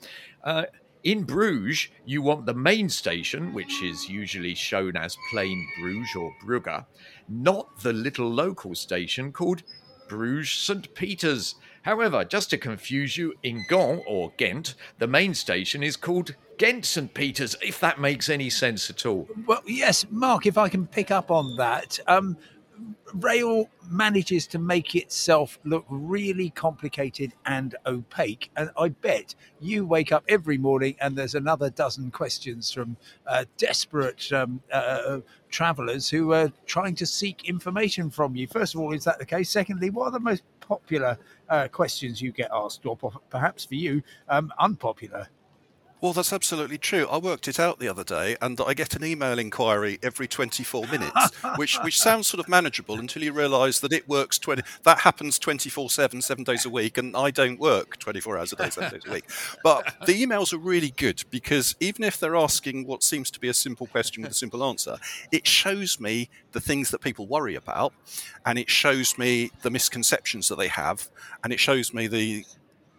uh, 0.44 0.64
in 1.04 1.24
Bruges, 1.24 1.88
you 2.04 2.22
want 2.22 2.46
the 2.46 2.54
main 2.54 2.88
station, 2.88 3.52
which 3.52 3.82
is 3.82 4.08
usually 4.08 4.54
shown 4.54 4.96
as 4.96 5.16
plain 5.30 5.66
Bruges 5.80 6.14
or 6.14 6.32
Brugge, 6.44 6.84
not 7.28 7.80
the 7.80 7.92
little 7.92 8.30
local 8.30 8.74
station 8.74 9.32
called 9.32 9.62
Bruges 10.08 10.50
St. 10.50 10.94
Peter's. 10.94 11.56
However, 11.82 12.24
just 12.24 12.50
to 12.50 12.58
confuse 12.58 13.16
you, 13.16 13.34
in 13.42 13.64
Gand 13.68 14.02
or 14.06 14.32
Ghent, 14.36 14.74
the 14.98 15.08
main 15.08 15.34
station 15.34 15.82
is 15.82 15.96
called 15.96 16.36
Ghent 16.58 16.84
St. 16.84 17.12
Peter's, 17.12 17.56
if 17.60 17.80
that 17.80 18.00
makes 18.00 18.28
any 18.28 18.48
sense 18.48 18.88
at 18.88 19.04
all. 19.04 19.28
Well, 19.46 19.62
yes, 19.66 20.06
Mark, 20.10 20.46
if 20.46 20.56
I 20.56 20.68
can 20.68 20.86
pick 20.86 21.10
up 21.10 21.30
on 21.30 21.56
that. 21.56 21.98
Um, 22.06 22.36
rail 23.14 23.68
manages 23.88 24.46
to 24.48 24.58
make 24.58 24.94
itself 24.94 25.58
look 25.64 25.84
really 25.88 26.50
complicated 26.50 27.32
and 27.46 27.74
opaque. 27.86 28.50
And 28.56 28.70
I 28.78 28.88
bet 28.88 29.34
you 29.60 29.86
wake 29.86 30.12
up 30.12 30.24
every 30.28 30.58
morning 30.58 30.96
and 31.00 31.16
there's 31.16 31.34
another 31.34 31.70
dozen 31.70 32.10
questions 32.10 32.72
from 32.72 32.96
uh, 33.26 33.44
desperate 33.56 34.32
um, 34.32 34.62
uh, 34.72 35.20
travelers 35.50 36.08
who 36.08 36.32
are 36.32 36.50
trying 36.66 36.94
to 36.96 37.06
seek 37.06 37.48
information 37.48 38.10
from 38.10 38.34
you. 38.34 38.46
First 38.46 38.74
of 38.74 38.80
all, 38.80 38.92
is 38.92 39.04
that 39.04 39.18
the 39.18 39.26
case? 39.26 39.50
Secondly, 39.50 39.90
what 39.90 40.06
are 40.06 40.12
the 40.12 40.20
most 40.20 40.42
popular 40.60 41.18
uh, 41.48 41.68
questions 41.68 42.20
you 42.20 42.32
get 42.32 42.50
asked, 42.52 42.86
or 42.86 42.96
perhaps 43.30 43.64
for 43.64 43.74
you, 43.74 44.02
um, 44.28 44.52
unpopular? 44.58 45.28
Well, 46.02 46.12
that's 46.12 46.32
absolutely 46.32 46.78
true. 46.78 47.06
I 47.08 47.18
worked 47.18 47.46
it 47.46 47.60
out 47.60 47.78
the 47.78 47.86
other 47.86 48.02
day, 48.02 48.36
and 48.42 48.60
I 48.60 48.74
get 48.74 48.96
an 48.96 49.04
email 49.04 49.38
inquiry 49.38 50.00
every 50.02 50.26
24 50.26 50.88
minutes, 50.88 51.30
which 51.54 51.78
which 51.78 52.00
sounds 52.08 52.26
sort 52.26 52.40
of 52.40 52.48
manageable 52.48 52.98
until 52.98 53.22
you 53.22 53.32
realise 53.32 53.78
that 53.78 53.92
it 53.92 54.08
works 54.08 54.36
20. 54.36 54.62
That 54.82 54.98
happens 54.98 55.38
24/7, 55.38 56.20
seven 56.20 56.42
days 56.42 56.66
a 56.66 56.70
week, 56.70 56.98
and 56.98 57.16
I 57.16 57.30
don't 57.30 57.60
work 57.60 58.00
24 58.00 58.36
hours 58.36 58.52
a 58.52 58.56
day, 58.56 58.70
seven 58.70 58.90
days 58.90 59.02
a 59.06 59.12
week. 59.12 59.30
But 59.62 59.94
the 60.04 60.20
emails 60.20 60.52
are 60.52 60.58
really 60.58 60.90
good 60.90 61.22
because 61.30 61.76
even 61.78 62.02
if 62.02 62.18
they're 62.18 62.34
asking 62.34 62.84
what 62.84 63.04
seems 63.04 63.30
to 63.30 63.38
be 63.38 63.46
a 63.46 63.54
simple 63.54 63.86
question 63.86 64.24
with 64.24 64.32
a 64.32 64.34
simple 64.34 64.64
answer, 64.64 64.96
it 65.30 65.46
shows 65.46 66.00
me 66.00 66.30
the 66.50 66.60
things 66.60 66.90
that 66.90 67.00
people 67.00 67.28
worry 67.28 67.54
about, 67.54 67.92
and 68.44 68.58
it 68.58 68.68
shows 68.68 69.16
me 69.18 69.52
the 69.62 69.70
misconceptions 69.70 70.48
that 70.48 70.56
they 70.56 70.66
have, 70.66 71.08
and 71.44 71.52
it 71.52 71.60
shows 71.60 71.94
me 71.94 72.08
the 72.08 72.44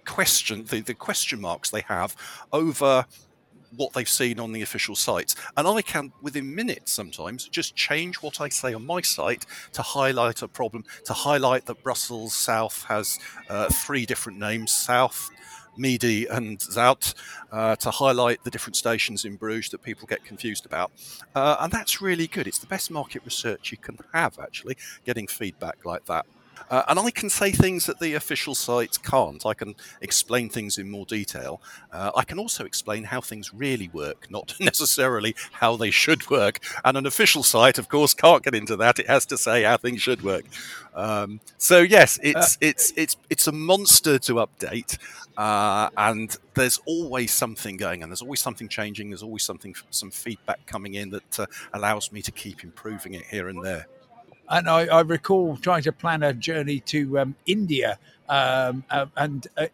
question 0.05 0.65
the, 0.65 0.81
the 0.81 0.93
question 0.93 1.41
marks 1.41 1.69
they 1.69 1.81
have 1.81 2.15
over 2.51 3.05
what 3.75 3.93
they've 3.93 4.09
seen 4.09 4.39
on 4.39 4.51
the 4.51 4.61
official 4.61 4.95
sites. 4.95 5.35
And 5.57 5.67
I 5.67 5.81
can, 5.81 6.11
within 6.21 6.53
minutes 6.53 6.91
sometimes, 6.91 7.47
just 7.47 7.75
change 7.75 8.17
what 8.17 8.39
I 8.39 8.49
say 8.49 8.73
on 8.73 8.85
my 8.85 9.01
site 9.01 9.45
to 9.73 9.81
highlight 9.81 10.41
a 10.41 10.47
problem, 10.47 10.85
to 11.05 11.13
highlight 11.13 11.65
that 11.65 11.83
Brussels 11.83 12.33
South 12.35 12.85
has 12.87 13.19
uh, 13.49 13.69
three 13.69 14.05
different 14.05 14.39
names 14.39 14.71
South, 14.71 15.29
Midi, 15.75 16.27
and 16.27 16.59
Zuid, 16.59 17.15
uh, 17.51 17.75
to 17.77 17.89
highlight 17.89 18.43
the 18.43 18.51
different 18.51 18.75
stations 18.75 19.25
in 19.25 19.37
Bruges 19.37 19.71
that 19.71 19.81
people 19.81 20.07
get 20.07 20.23
confused 20.23 20.65
about. 20.65 20.91
Uh, 21.33 21.57
and 21.59 21.71
that's 21.71 22.01
really 22.01 22.27
good. 22.27 22.47
It's 22.47 22.59
the 22.59 22.67
best 22.67 22.91
market 22.91 23.23
research 23.25 23.71
you 23.71 23.77
can 23.77 23.97
have, 24.13 24.37
actually, 24.39 24.77
getting 25.03 25.27
feedback 25.27 25.83
like 25.85 26.05
that. 26.05 26.25
Uh, 26.69 26.83
and 26.87 26.99
I 26.99 27.11
can 27.11 27.29
say 27.29 27.51
things 27.51 27.85
that 27.85 27.99
the 27.99 28.13
official 28.15 28.55
sites 28.55 28.97
can't. 28.97 29.45
I 29.45 29.53
can 29.53 29.75
explain 30.01 30.49
things 30.49 30.77
in 30.77 30.89
more 30.89 31.05
detail. 31.05 31.61
Uh, 31.91 32.11
I 32.15 32.23
can 32.23 32.39
also 32.39 32.65
explain 32.65 33.03
how 33.05 33.21
things 33.21 33.53
really 33.53 33.89
work, 33.89 34.27
not 34.29 34.55
necessarily 34.59 35.35
how 35.51 35.75
they 35.75 35.91
should 35.91 36.29
work. 36.29 36.59
And 36.83 36.97
an 36.97 37.05
official 37.05 37.43
site, 37.43 37.77
of 37.77 37.89
course, 37.89 38.13
can't 38.13 38.43
get 38.43 38.55
into 38.55 38.75
that. 38.77 38.99
It 38.99 39.07
has 39.07 39.25
to 39.27 39.37
say 39.37 39.63
how 39.63 39.77
things 39.77 40.01
should 40.01 40.21
work. 40.23 40.45
Um, 40.95 41.39
so 41.57 41.79
yes, 41.79 42.19
it's 42.21 42.55
uh, 42.55 42.59
it's 42.61 42.93
it's 42.95 43.17
it's 43.29 43.47
a 43.47 43.51
monster 43.51 44.19
to 44.19 44.33
update, 44.33 44.97
uh, 45.37 45.89
and 45.97 46.35
there's 46.53 46.79
always 46.85 47.31
something 47.31 47.77
going, 47.77 48.03
and 48.03 48.11
there's 48.11 48.21
always 48.21 48.41
something 48.41 48.67
changing. 48.67 49.09
There's 49.09 49.23
always 49.23 49.43
something, 49.43 49.75
some 49.89 50.11
feedback 50.11 50.65
coming 50.67 50.93
in 50.93 51.09
that 51.09 51.39
uh, 51.39 51.45
allows 51.73 52.11
me 52.11 52.21
to 52.21 52.31
keep 52.31 52.63
improving 52.63 53.15
it 53.15 53.23
here 53.25 53.47
and 53.47 53.63
there. 53.63 53.87
And 54.53 54.69
I, 54.69 54.85
I 54.85 55.01
recall 55.01 55.57
trying 55.57 55.81
to 55.81 55.91
plan 55.91 56.21
a 56.21 56.31
journey 56.31 56.79
to 56.81 57.17
um, 57.17 57.35
India 57.47 57.97
um, 58.29 58.83
uh, 58.91 59.07
and 59.17 59.47
uh, 59.57 59.65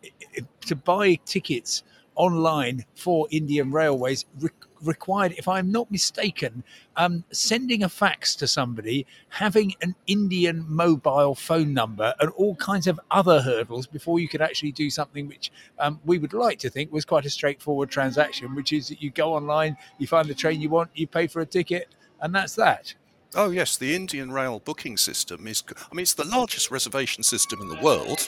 to 0.68 0.76
buy 0.78 1.16
tickets 1.26 1.84
online 2.16 2.86
for 2.96 3.28
Indian 3.30 3.72
Railways 3.72 4.26
re- 4.40 4.50
required, 4.82 5.34
if 5.38 5.50
I'm 5.50 5.70
not 5.70 5.92
mistaken, 5.92 6.64
um, 6.96 7.26
sending 7.30 7.84
a 7.84 7.90
fax 7.90 8.38
to 8.38 8.48
somebody, 8.48 9.06
having 9.28 9.76
an 9.82 9.96
Indian 10.08 10.64
mobile 10.66 11.36
phone 11.36 11.74
number, 11.74 12.14
and 12.22 12.30
all 12.38 12.56
kinds 12.56 12.88
of 12.88 13.02
other 13.12 13.42
hurdles 13.42 13.86
before 13.86 14.22
you 14.22 14.30
could 14.30 14.42
actually 14.42 14.72
do 14.72 14.90
something 14.90 15.28
which 15.28 15.52
um, 15.80 16.00
we 16.06 16.18
would 16.18 16.32
like 16.32 16.58
to 16.60 16.70
think 16.70 16.90
was 16.90 17.04
quite 17.04 17.26
a 17.26 17.30
straightforward 17.30 17.90
transaction, 17.90 18.56
which 18.56 18.72
is 18.72 18.88
that 18.88 19.02
you 19.02 19.10
go 19.10 19.34
online, 19.34 19.76
you 19.98 20.08
find 20.08 20.30
the 20.30 20.34
train 20.34 20.62
you 20.62 20.70
want, 20.70 20.90
you 20.94 21.06
pay 21.06 21.28
for 21.28 21.42
a 21.42 21.46
ticket, 21.46 21.90
and 22.22 22.34
that's 22.34 22.56
that. 22.56 22.94
Oh 23.36 23.52
yes, 23.52 23.78
the 23.78 23.96
Indian 23.96 24.32
Rail 24.32 24.60
booking 24.60 24.98
system 24.98 25.46
is. 25.48 25.64
I 25.70 25.94
mean, 25.94 26.02
it's 26.02 26.16
the 26.16 26.26
largest 26.26 26.72
reservation 26.72 27.24
system 27.24 27.62
in 27.62 27.70
the 27.70 27.80
world, 27.80 28.28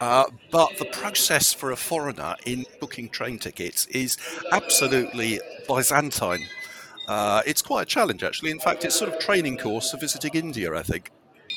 uh, 0.00 0.24
but 0.50 0.78
the 0.78 0.86
process 0.86 1.52
for 1.52 1.70
a 1.70 1.76
foreigner 1.76 2.34
in 2.46 2.64
booking 2.80 3.10
train 3.10 3.38
tickets 3.38 3.86
is 3.86 4.16
absolutely 4.50 5.40
Byzantine. 5.66 6.46
Uh, 7.06 7.42
it's 7.46 7.60
quite 7.62 7.82
a 7.82 7.86
challenge, 7.86 8.22
actually. 8.22 8.50
In 8.50 8.60
fact, 8.60 8.84
it's 8.84 8.94
sort 8.94 9.12
of 9.12 9.18
training 9.18 9.58
course 9.58 9.90
for 9.90 9.98
visiting 9.98 10.32
India. 10.34 10.74
I 10.74 10.82
think. 10.82 11.10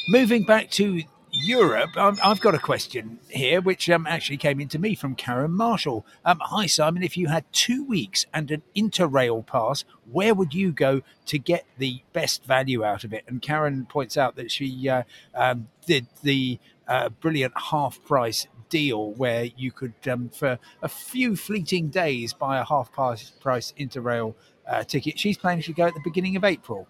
Moving 0.10 0.44
back 0.44 0.70
to 0.72 1.04
Europe, 1.34 1.96
um, 1.96 2.20
I've 2.22 2.42
got 2.42 2.56
a 2.56 2.60
question 2.60 3.20
here, 3.30 3.62
which 3.62 3.90
um, 3.90 4.06
actually 4.06 4.38
came 4.38 4.60
into 4.60 4.78
me 4.78 4.96
from 4.96 5.16
Karen 5.16 5.52
Marshall. 5.52 6.06
Um, 6.26 6.40
hi, 6.42 6.66
Simon. 6.66 7.04
If 7.04 7.16
you 7.16 7.28
had 7.28 7.46
two 7.54 7.86
weeks 7.86 8.26
and 8.34 8.52
an 8.52 8.64
Interrail 8.76 9.46
pass, 9.46 9.86
where 10.12 10.34
would 10.34 10.54
you 10.54 10.74
go 10.74 11.02
to 11.28 11.40
get 11.40 11.66
the 11.78 12.02
best 12.12 12.44
value 12.44 12.84
out 12.84 13.06
of 13.06 13.14
it? 13.14 13.24
And 13.28 13.42
Karen 13.42 13.86
points 13.86 14.18
out 14.18 14.36
that 14.36 14.52
she 14.52 14.90
uh, 14.90 15.04
um, 15.34 15.70
did 15.86 16.08
the 16.22 16.60
uh, 16.88 17.10
brilliant 17.10 17.54
half 17.56 18.04
price 18.04 18.48
deal 18.70 19.12
where 19.12 19.46
you 19.56 19.72
could, 19.72 19.94
um, 20.10 20.30
for 20.30 20.60
a 20.82 20.90
few 20.90 21.38
fleeting 21.38 21.90
days, 21.90 22.34
buy 22.34 22.60
a 22.60 22.66
half 22.66 22.92
price 22.92 23.34
Interrail 23.80 24.36
uh, 24.68 24.84
ticket. 24.84 25.18
She's 25.18 25.38
planning 25.38 25.64
to 25.64 25.74
go 25.74 25.86
at 25.86 25.94
the 25.94 26.02
beginning 26.04 26.36
of 26.36 26.44
April. 26.44 26.88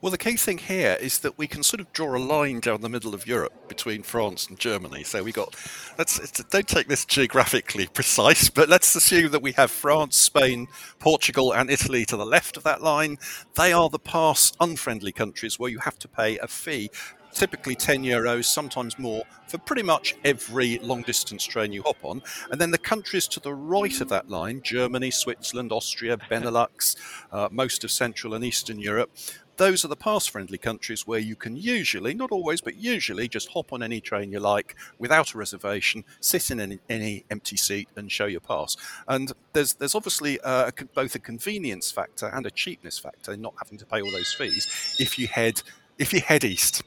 Well, 0.00 0.10
the 0.10 0.18
key 0.18 0.36
thing 0.36 0.58
here 0.58 0.98
is 1.00 1.20
that 1.20 1.38
we 1.38 1.46
can 1.46 1.62
sort 1.62 1.80
of 1.80 1.92
draw 1.92 2.14
a 2.14 2.18
line 2.18 2.60
down 2.60 2.82
the 2.82 2.88
middle 2.88 3.14
of 3.14 3.26
Europe 3.26 3.68
between 3.68 4.02
France 4.02 4.46
and 4.46 4.58
Germany. 4.58 5.02
So 5.02 5.22
we 5.22 5.32
got, 5.32 5.56
let's 5.98 6.18
don't 6.42 6.68
take 6.68 6.88
this 6.88 7.04
geographically 7.04 7.86
precise, 7.92 8.50
but 8.50 8.68
let's 8.68 8.94
assume 8.94 9.30
that 9.30 9.42
we 9.42 9.52
have 9.52 9.70
France, 9.70 10.16
Spain, 10.16 10.68
Portugal, 10.98 11.54
and 11.54 11.70
Italy 11.70 12.04
to 12.06 12.16
the 12.16 12.26
left 12.26 12.56
of 12.56 12.64
that 12.64 12.82
line. 12.82 13.16
They 13.54 13.72
are 13.72 13.88
the 13.88 13.98
pass 13.98 14.52
unfriendly 14.60 15.12
countries 15.12 15.58
where 15.58 15.70
you 15.70 15.78
have 15.78 15.98
to 16.00 16.08
pay 16.08 16.38
a 16.38 16.48
fee 16.48 16.90
typically 17.34 17.74
10 17.74 18.04
euros, 18.04 18.44
sometimes 18.44 18.98
more, 18.98 19.24
for 19.48 19.58
pretty 19.58 19.82
much 19.82 20.16
every 20.24 20.78
long 20.78 21.02
distance 21.02 21.44
train 21.44 21.72
you 21.72 21.82
hop 21.82 21.96
on. 22.02 22.22
And 22.50 22.60
then 22.60 22.70
the 22.70 22.78
countries 22.78 23.26
to 23.28 23.40
the 23.40 23.54
right 23.54 24.00
of 24.00 24.08
that 24.08 24.30
line 24.30 24.62
Germany, 24.62 25.10
Switzerland, 25.10 25.72
Austria, 25.72 26.16
Benelux, 26.16 26.96
uh, 27.32 27.48
most 27.50 27.84
of 27.84 27.90
Central 27.90 28.34
and 28.34 28.44
Eastern 28.44 28.78
Europe 28.78 29.10
those 29.56 29.84
are 29.84 29.88
the 29.88 29.96
pass 29.96 30.26
friendly 30.26 30.58
countries 30.58 31.06
where 31.06 31.18
you 31.18 31.36
can 31.36 31.56
usually, 31.56 32.14
not 32.14 32.32
always, 32.32 32.60
but 32.60 32.76
usually 32.76 33.28
just 33.28 33.48
hop 33.48 33.72
on 33.72 33.82
any 33.82 34.00
train 34.00 34.32
you 34.32 34.40
like 34.40 34.74
without 34.98 35.34
a 35.34 35.38
reservation, 35.38 36.04
sit 36.20 36.50
in 36.50 36.60
any, 36.60 36.78
any 36.88 37.24
empty 37.30 37.56
seat 37.56 37.88
and 37.96 38.10
show 38.10 38.26
your 38.26 38.40
pass. 38.40 38.76
And 39.08 39.32
there's 39.52 39.74
there's 39.74 39.94
obviously 39.94 40.40
uh, 40.40 40.70
both 40.94 41.14
a 41.14 41.18
convenience 41.18 41.90
factor 41.90 42.26
and 42.26 42.46
a 42.46 42.50
cheapness 42.50 42.98
factor 42.98 43.32
in 43.32 43.40
not 43.40 43.54
having 43.62 43.78
to 43.78 43.86
pay 43.86 44.02
all 44.02 44.10
those 44.10 44.32
fees 44.32 44.96
if 44.98 45.18
you 45.18 45.28
head 45.28 45.62
if 45.98 46.12
you 46.12 46.20
head 46.20 46.44
east. 46.44 46.82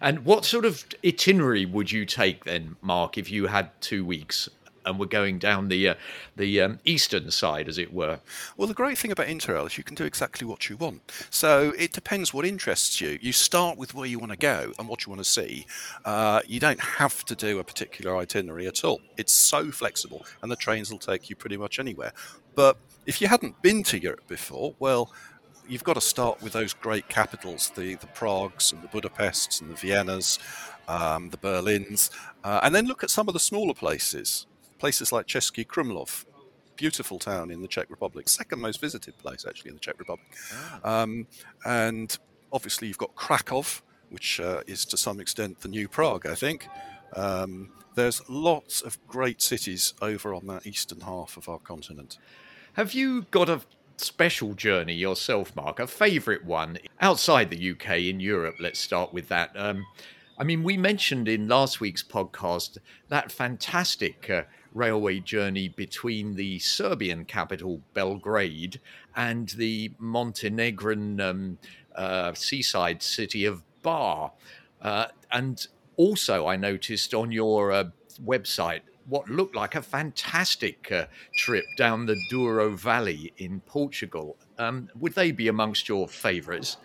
And 0.00 0.24
what 0.24 0.44
sort 0.44 0.64
of 0.64 0.84
itinerary 1.04 1.64
would 1.64 1.90
you 1.90 2.04
take 2.04 2.44
then, 2.44 2.76
Mark, 2.82 3.16
if 3.16 3.30
you 3.30 3.46
had 3.46 3.70
two 3.80 4.04
weeks 4.04 4.48
and 4.86 4.98
we're 4.98 5.06
going 5.06 5.38
down 5.38 5.68
the 5.68 5.88
uh, 5.90 5.94
the 6.36 6.60
um, 6.60 6.78
eastern 6.84 7.30
side, 7.30 7.68
as 7.68 7.78
it 7.78 7.92
were. 7.92 8.20
Well, 8.56 8.68
the 8.68 8.74
great 8.74 8.96
thing 8.96 9.12
about 9.12 9.26
Interrail 9.26 9.66
is 9.66 9.76
you 9.76 9.84
can 9.84 9.96
do 9.96 10.04
exactly 10.04 10.46
what 10.46 10.70
you 10.70 10.76
want. 10.76 11.12
So 11.30 11.74
it 11.78 11.92
depends 11.92 12.32
what 12.32 12.46
interests 12.46 13.00
you. 13.00 13.18
You 13.20 13.32
start 13.32 13.76
with 13.76 13.94
where 13.94 14.06
you 14.06 14.18
want 14.18 14.32
to 14.32 14.38
go 14.38 14.72
and 14.78 14.88
what 14.88 15.04
you 15.04 15.10
want 15.10 15.22
to 15.24 15.30
see. 15.30 15.66
Uh, 16.04 16.40
you 16.46 16.60
don't 16.60 16.80
have 16.80 17.24
to 17.26 17.34
do 17.34 17.58
a 17.58 17.64
particular 17.64 18.16
itinerary 18.16 18.66
at 18.66 18.84
all. 18.84 19.00
It's 19.16 19.32
so 19.32 19.70
flexible, 19.70 20.24
and 20.42 20.50
the 20.50 20.56
trains 20.56 20.90
will 20.90 20.98
take 20.98 21.28
you 21.28 21.36
pretty 21.36 21.56
much 21.56 21.78
anywhere. 21.78 22.12
But 22.54 22.78
if 23.04 23.20
you 23.20 23.28
hadn't 23.28 23.60
been 23.62 23.82
to 23.84 23.98
Europe 23.98 24.26
before, 24.28 24.74
well, 24.78 25.12
you've 25.68 25.84
got 25.84 25.94
to 25.94 26.00
start 26.00 26.42
with 26.42 26.52
those 26.52 26.72
great 26.72 27.08
capitals, 27.08 27.70
the 27.74 27.96
the 27.96 28.06
Pragues 28.08 28.72
and 28.72 28.82
the 28.82 28.88
Budapests 28.88 29.60
and 29.60 29.70
the 29.70 29.74
Viennas, 29.74 30.38
um, 30.88 31.30
the 31.30 31.36
Berlins, 31.36 32.10
uh, 32.44 32.60
and 32.62 32.74
then 32.74 32.86
look 32.86 33.02
at 33.02 33.10
some 33.10 33.28
of 33.28 33.34
the 33.34 33.40
smaller 33.40 33.74
places, 33.74 34.46
places 34.78 35.12
like 35.12 35.26
Český 35.26 35.66
Krumlov, 35.66 36.24
beautiful 36.76 37.18
town 37.18 37.50
in 37.50 37.62
the 37.62 37.68
Czech 37.68 37.90
Republic, 37.90 38.28
second 38.28 38.60
most 38.60 38.80
visited 38.80 39.16
place 39.18 39.44
actually 39.48 39.70
in 39.70 39.76
the 39.76 39.80
Czech 39.80 39.98
Republic, 39.98 40.26
ah. 40.84 41.02
um, 41.02 41.26
and 41.64 42.18
obviously 42.52 42.88
you've 42.88 42.98
got 42.98 43.14
Krakow, 43.14 43.64
which 44.10 44.40
uh, 44.40 44.62
is 44.66 44.84
to 44.86 44.96
some 44.96 45.20
extent 45.20 45.60
the 45.60 45.68
new 45.68 45.88
Prague, 45.88 46.26
I 46.26 46.34
think. 46.34 46.68
Um, 47.14 47.72
there's 47.94 48.22
lots 48.28 48.82
of 48.82 49.04
great 49.06 49.40
cities 49.40 49.94
over 50.02 50.34
on 50.34 50.46
that 50.46 50.66
eastern 50.66 51.00
half 51.00 51.36
of 51.36 51.48
our 51.48 51.58
continent. 51.58 52.18
Have 52.74 52.92
you 52.92 53.22
got 53.30 53.48
a 53.48 53.62
special 53.96 54.54
journey 54.54 54.92
yourself, 54.92 55.56
Mark? 55.56 55.80
A 55.80 55.86
favourite 55.86 56.44
one 56.44 56.78
outside 57.00 57.50
the 57.50 57.70
UK 57.70 58.00
in 58.00 58.20
Europe? 58.20 58.56
Let's 58.60 58.78
start 58.78 59.14
with 59.14 59.28
that. 59.28 59.50
Um, 59.56 59.86
I 60.38 60.44
mean, 60.44 60.62
we 60.62 60.76
mentioned 60.76 61.28
in 61.28 61.48
last 61.48 61.80
week's 61.80 62.02
podcast 62.02 62.76
that 63.08 63.32
fantastic 63.32 64.28
uh, 64.28 64.42
railway 64.76 65.18
journey 65.18 65.68
between 65.68 66.34
the 66.34 66.58
Serbian 66.58 67.24
capital, 67.24 67.80
Belgrade, 67.94 68.80
and 69.16 69.48
the 69.50 69.90
Montenegrin 69.98 71.20
um, 71.20 71.58
uh, 71.94 72.34
seaside 72.34 73.02
city 73.02 73.44
of 73.44 73.62
Bar. 73.82 74.32
Uh, 74.82 75.06
and 75.32 75.66
also, 75.96 76.46
I 76.46 76.56
noticed 76.56 77.14
on 77.14 77.32
your 77.32 77.72
uh, 77.72 77.84
website 78.24 78.82
what 79.08 79.28
looked 79.28 79.54
like 79.54 79.74
a 79.74 79.82
fantastic 79.82 80.90
uh, 80.92 81.06
trip 81.36 81.64
down 81.76 82.06
the 82.06 82.16
Douro 82.28 82.70
Valley 82.70 83.32
in 83.38 83.60
Portugal. 83.60 84.36
Um, 84.58 84.90
would 84.98 85.14
they 85.14 85.30
be 85.30 85.48
amongst 85.48 85.88
your 85.88 86.08
favourites? 86.08 86.76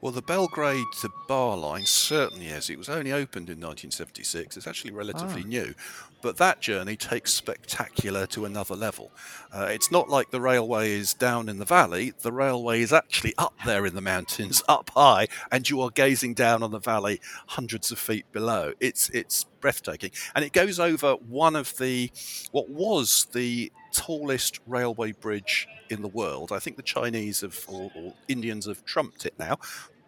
Well, 0.00 0.12
the 0.12 0.22
Belgrade 0.22 0.86
to 1.00 1.10
Bar 1.26 1.56
line 1.56 1.84
certainly 1.84 2.46
is. 2.46 2.70
It 2.70 2.78
was 2.78 2.88
only 2.88 3.10
opened 3.10 3.50
in 3.50 3.58
1976. 3.58 4.56
It's 4.56 4.66
actually 4.66 4.92
relatively 4.92 5.42
ah. 5.44 5.48
new. 5.48 5.74
But 6.20 6.36
that 6.38 6.60
journey 6.60 6.96
takes 6.96 7.32
spectacular 7.32 8.26
to 8.28 8.44
another 8.44 8.74
level. 8.74 9.10
Uh, 9.52 9.68
it's 9.70 9.90
not 9.90 10.08
like 10.08 10.30
the 10.30 10.40
railway 10.40 10.92
is 10.92 11.14
down 11.14 11.48
in 11.48 11.58
the 11.58 11.64
valley. 11.64 12.12
The 12.20 12.32
railway 12.32 12.82
is 12.82 12.92
actually 12.92 13.34
up 13.38 13.54
there 13.64 13.86
in 13.86 13.94
the 13.94 14.00
mountains, 14.00 14.62
up 14.68 14.90
high, 14.90 15.28
and 15.50 15.68
you 15.68 15.80
are 15.80 15.90
gazing 15.90 16.34
down 16.34 16.62
on 16.62 16.70
the 16.70 16.80
valley 16.80 17.20
hundreds 17.48 17.90
of 17.90 17.98
feet 17.98 18.30
below. 18.32 18.72
It's 18.80 19.08
it's 19.10 19.44
breathtaking, 19.60 20.10
and 20.34 20.44
it 20.44 20.52
goes 20.52 20.80
over 20.80 21.12
one 21.14 21.56
of 21.56 21.76
the 21.78 22.10
what 22.50 22.68
was 22.68 23.26
the 23.32 23.72
tallest 23.92 24.60
railway 24.66 25.12
bridge 25.12 25.68
in 25.88 26.02
the 26.02 26.08
world. 26.08 26.52
I 26.52 26.58
think 26.58 26.76
the 26.76 26.82
Chinese 26.82 27.40
have 27.40 27.64
or, 27.68 27.90
or 27.94 28.14
Indians 28.28 28.66
have 28.66 28.84
trumped 28.84 29.24
it 29.24 29.34
now, 29.38 29.58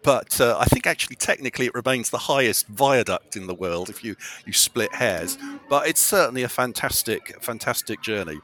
but 0.02 0.40
uh, 0.40 0.56
I 0.58 0.64
think 0.64 0.86
actually 0.86 1.16
technically 1.16 1.66
it 1.66 1.74
remains 1.74 2.10
the 2.10 2.18
highest 2.18 2.66
viaduct 2.68 3.36
in 3.36 3.46
the 3.46 3.54
world 3.54 3.88
if 3.90 4.02
you 4.04 4.16
you 4.46 4.52
split 4.52 4.94
hairs. 4.94 5.36
But 5.70 5.86
it's 5.86 6.00
certainly 6.00 6.42
a 6.42 6.48
fantastic 6.48 7.40
fantastic 7.40 8.02
journey. 8.02 8.40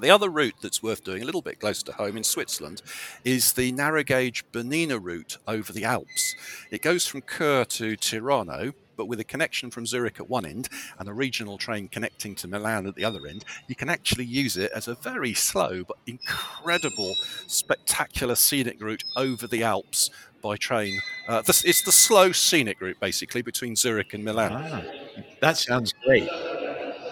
The 0.00 0.10
other 0.10 0.28
route 0.28 0.56
that's 0.60 0.82
worth 0.82 1.04
doing 1.04 1.22
a 1.22 1.24
little 1.24 1.40
bit 1.40 1.60
closer 1.60 1.84
to 1.86 1.92
home 1.92 2.16
in 2.16 2.24
Switzerland 2.24 2.82
is 3.24 3.52
the 3.52 3.70
narrow 3.70 4.02
gauge 4.02 4.44
Bernina 4.50 4.98
route 5.00 5.38
over 5.46 5.72
the 5.72 5.84
Alps. 5.84 6.34
It 6.72 6.82
goes 6.82 7.06
from 7.06 7.22
Chur 7.22 7.64
to 7.64 7.96
Tirano, 7.96 8.74
but 8.96 9.06
with 9.06 9.20
a 9.20 9.24
connection 9.24 9.70
from 9.70 9.86
Zurich 9.86 10.18
at 10.18 10.28
one 10.28 10.44
end 10.44 10.68
and 10.98 11.08
a 11.08 11.12
regional 11.12 11.58
train 11.58 11.86
connecting 11.86 12.34
to 12.36 12.48
Milan 12.48 12.88
at 12.88 12.96
the 12.96 13.04
other 13.04 13.24
end, 13.28 13.44
you 13.68 13.76
can 13.76 13.88
actually 13.88 14.24
use 14.24 14.56
it 14.56 14.72
as 14.74 14.88
a 14.88 14.94
very 14.96 15.34
slow 15.34 15.84
but 15.84 15.98
incredible, 16.08 17.14
spectacular 17.46 18.34
scenic 18.34 18.82
route 18.82 19.04
over 19.14 19.46
the 19.46 19.62
Alps 19.62 20.10
by 20.42 20.56
train. 20.56 21.00
Uh, 21.28 21.42
this, 21.42 21.64
it's 21.64 21.82
the 21.82 21.92
slow 21.92 22.32
scenic 22.32 22.80
route, 22.80 22.98
basically, 22.98 23.42
between 23.42 23.76
Zurich 23.76 24.12
and 24.12 24.24
Milan. 24.24 24.52
Ah, 24.52 25.01
that 25.40 25.56
sounds 25.56 25.92
great 26.04 26.28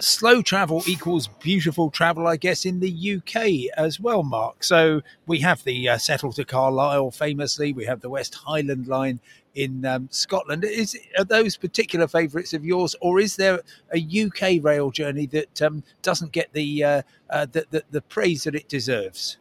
slow 0.00 0.42
travel 0.42 0.82
equals 0.86 1.28
beautiful 1.40 1.90
travel, 1.90 2.26
I 2.26 2.36
guess, 2.36 2.64
in 2.64 2.80
the 2.80 3.16
UK 3.16 3.76
as 3.76 4.00
well, 4.00 4.22
Mark. 4.22 4.64
So 4.64 5.02
we 5.26 5.38
have 5.40 5.62
the 5.64 5.88
uh, 5.88 5.98
Settle 5.98 6.32
to 6.32 6.44
Carlisle, 6.44 7.10
famously. 7.12 7.72
We 7.72 7.84
have 7.84 8.00
the 8.00 8.10
West 8.10 8.34
Highland 8.34 8.88
line 8.88 9.20
in 9.54 9.84
um, 9.84 10.08
Scotland. 10.10 10.64
Is 10.64 10.98
are 11.18 11.24
those 11.24 11.56
particular 11.56 12.08
favourites 12.08 12.54
of 12.54 12.64
yours, 12.64 12.96
or 13.00 13.20
is 13.20 13.36
there 13.36 13.60
a 13.92 13.98
UK 13.98 14.62
rail 14.62 14.90
journey 14.90 15.26
that 15.26 15.62
um, 15.62 15.82
doesn't 16.02 16.32
get 16.32 16.52
the, 16.52 16.84
uh, 16.84 17.02
uh, 17.28 17.46
the, 17.50 17.66
the 17.70 17.84
the 17.90 18.02
praise 18.02 18.44
that 18.44 18.54
it 18.54 18.68
deserves? 18.68 19.36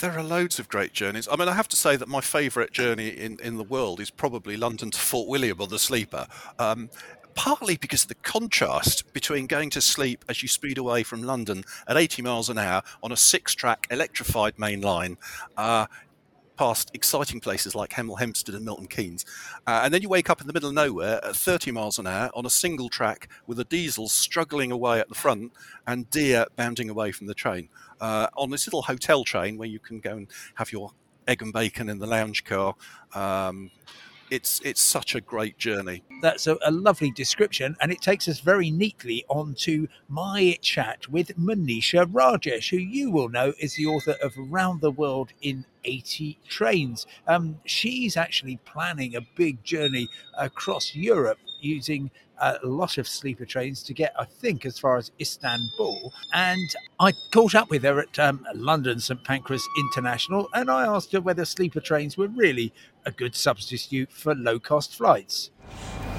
There 0.00 0.18
are 0.18 0.22
loads 0.22 0.58
of 0.58 0.68
great 0.68 0.92
journeys. 0.92 1.28
I 1.30 1.36
mean, 1.36 1.48
I 1.48 1.52
have 1.52 1.68
to 1.68 1.76
say 1.76 1.94
that 1.96 2.08
my 2.08 2.20
favourite 2.20 2.72
journey 2.72 3.08
in, 3.08 3.38
in 3.40 3.56
the 3.56 3.62
world 3.62 4.00
is 4.00 4.10
probably 4.10 4.56
London 4.56 4.90
to 4.90 4.98
Fort 4.98 5.28
William 5.28 5.60
on 5.60 5.68
the 5.68 5.78
sleeper. 5.78 6.26
Um, 6.58 6.90
partly 7.34 7.76
because 7.76 8.02
of 8.02 8.08
the 8.08 8.14
contrast 8.16 9.12
between 9.12 9.46
going 9.46 9.70
to 9.70 9.80
sleep 9.80 10.24
as 10.28 10.42
you 10.42 10.48
speed 10.48 10.78
away 10.78 11.02
from 11.02 11.22
London 11.22 11.64
at 11.88 11.96
80 11.96 12.22
miles 12.22 12.48
an 12.48 12.58
hour 12.58 12.82
on 13.02 13.12
a 13.12 13.16
six 13.16 13.54
track 13.54 13.86
electrified 13.90 14.58
main 14.58 14.80
line. 14.80 15.16
Uh, 15.56 15.86
past 16.56 16.90
exciting 16.94 17.40
places 17.40 17.74
like 17.74 17.90
Hemel 17.90 18.18
Hempstead 18.18 18.54
and 18.54 18.64
Milton 18.64 18.86
Keynes. 18.86 19.24
Uh, 19.66 19.80
and 19.84 19.92
then 19.92 20.02
you 20.02 20.08
wake 20.08 20.30
up 20.30 20.40
in 20.40 20.46
the 20.46 20.52
middle 20.52 20.68
of 20.68 20.74
nowhere 20.74 21.24
at 21.24 21.34
30 21.34 21.72
miles 21.72 21.98
an 21.98 22.06
hour 22.06 22.30
on 22.34 22.46
a 22.46 22.50
single 22.50 22.88
track 22.88 23.28
with 23.46 23.58
a 23.58 23.64
diesel 23.64 24.08
struggling 24.08 24.70
away 24.70 25.00
at 25.00 25.08
the 25.08 25.14
front 25.14 25.52
and 25.86 26.08
deer 26.10 26.46
bounding 26.56 26.88
away 26.90 27.10
from 27.10 27.26
the 27.26 27.34
train. 27.34 27.68
Uh, 28.00 28.28
on 28.36 28.50
this 28.50 28.66
little 28.66 28.82
hotel 28.82 29.24
train 29.24 29.56
where 29.56 29.68
you 29.68 29.78
can 29.78 29.98
go 30.00 30.16
and 30.16 30.28
have 30.54 30.72
your 30.72 30.92
egg 31.26 31.42
and 31.42 31.52
bacon 31.52 31.88
in 31.88 31.98
the 31.98 32.06
lounge 32.06 32.44
car. 32.44 32.74
Um, 33.14 33.70
it's 34.32 34.62
it's 34.64 34.80
such 34.80 35.14
a 35.14 35.20
great 35.20 35.58
journey. 35.58 36.02
That's 36.22 36.46
a, 36.46 36.56
a, 36.64 36.70
lovely 36.70 37.10
description, 37.10 37.76
and 37.82 37.92
it 37.92 38.00
takes 38.00 38.26
us 38.28 38.40
very 38.40 38.70
neatly 38.70 39.26
onto 39.28 39.88
my 40.08 40.56
chat 40.62 41.06
with 41.08 41.38
Monisha 41.38 42.10
Rajesh, 42.10 42.70
who 42.70 42.78
you 42.78 43.10
will 43.10 43.28
know 43.28 43.52
is 43.58 43.74
the 43.74 43.84
author 43.84 44.16
of 44.22 44.32
Around 44.38 44.80
the 44.80 44.90
World 44.90 45.34
in 45.42 45.66
80 45.84 46.38
Trains. 46.48 47.06
Um, 47.26 47.60
she's 47.66 48.16
actually 48.16 48.56
planning 48.64 49.14
a 49.14 49.20
big 49.36 49.62
journey 49.64 50.08
across 50.38 50.94
Europe 50.94 51.38
using 51.60 52.10
a 52.42 52.58
lot 52.64 52.98
of 52.98 53.06
sleeper 53.06 53.44
trains 53.44 53.82
to 53.84 53.94
get, 53.94 54.12
I 54.18 54.24
think, 54.24 54.66
as 54.66 54.78
far 54.78 54.96
as 54.96 55.12
Istanbul. 55.20 56.12
And 56.32 56.68
I 56.98 57.12
caught 57.30 57.54
up 57.54 57.70
with 57.70 57.84
her 57.84 58.00
at 58.00 58.18
um, 58.18 58.46
London 58.54 58.98
St 58.98 59.22
Pancras 59.22 59.66
International 59.78 60.48
and 60.52 60.70
I 60.70 60.84
asked 60.84 61.12
her 61.12 61.20
whether 61.20 61.44
sleeper 61.44 61.80
trains 61.80 62.16
were 62.16 62.28
really 62.28 62.72
a 63.06 63.12
good 63.12 63.34
substitute 63.36 64.10
for 64.12 64.34
low 64.34 64.58
cost 64.58 64.96
flights. 64.96 65.50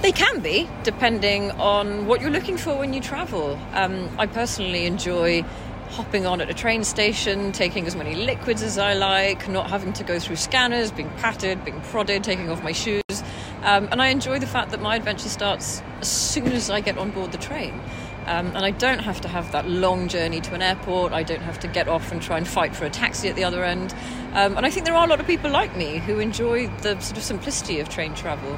They 0.02 0.12
can 0.12 0.40
be, 0.40 0.68
depending 0.84 1.52
on 1.52 2.08
what 2.08 2.22
you're 2.22 2.32
looking 2.32 2.58
for 2.58 2.78
when 2.78 2.94
you 2.94 3.02
travel. 3.02 3.60
Um, 3.74 4.10
I 4.18 4.26
personally 4.26 4.86
enjoy 4.86 5.46
hopping 5.92 6.26
on 6.26 6.42
at 6.42 6.50
a 6.50 6.54
train 6.54 6.84
station, 6.84 7.52
taking 7.52 7.86
as 7.86 7.96
many 7.96 8.16
liquids 8.16 8.64
as 8.64 8.78
I 8.78 8.94
like, 8.96 9.48
not 9.48 9.70
having 9.70 9.94
to 9.94 10.04
go 10.04 10.20
through 10.20 10.38
scanners, 10.38 10.92
being 10.92 11.10
patted, 11.18 11.64
being 11.64 11.80
prodded, 11.82 12.24
taking 12.24 12.50
off 12.50 12.64
my 12.64 12.72
shoes. 12.72 13.23
Um, 13.64 13.88
and 13.92 14.02
I 14.02 14.08
enjoy 14.08 14.40
the 14.40 14.48
fact 14.48 14.72
that 14.72 14.82
my 14.82 14.98
adventure 14.98 15.30
starts 15.30 15.82
as 16.02 16.12
soon 16.12 16.48
as 16.48 16.70
I 16.70 16.82
get 16.82 16.98
on 16.98 17.12
board 17.12 17.32
the 17.32 17.38
train. 17.38 17.80
Um, 18.26 18.48
and 18.56 18.60
I 18.60 18.72
don't 18.72 19.00
have 19.00 19.22
to 19.22 19.28
have 19.28 19.52
that 19.52 19.68
long 19.68 20.08
journey 20.08 20.40
to 20.42 20.54
an 20.54 20.62
airport. 20.62 21.12
I 21.12 21.24
don't 21.24 21.42
have 21.42 21.60
to 21.60 21.68
get 21.68 21.88
off 21.88 22.12
and 22.12 22.22
try 22.22 22.38
and 22.38 22.48
fight 22.48 22.76
for 22.76 22.86
a 22.86 22.90
taxi 22.90 23.28
at 23.28 23.36
the 23.36 23.44
other 23.44 23.64
end. 23.64 23.94
Um, 24.34 24.56
and 24.58 24.66
I 24.66 24.70
think 24.70 24.86
there 24.86 24.96
are 24.96 25.06
a 25.06 25.10
lot 25.10 25.20
of 25.20 25.28
people 25.28 25.52
like 25.52 25.76
me 25.76 25.98
who 25.98 26.20
enjoy 26.20 26.68
the 26.68 27.00
sort 27.00 27.18
of 27.18 27.24
simplicity 27.24 27.80
of 27.80 27.90
train 27.90 28.14
travel. 28.16 28.58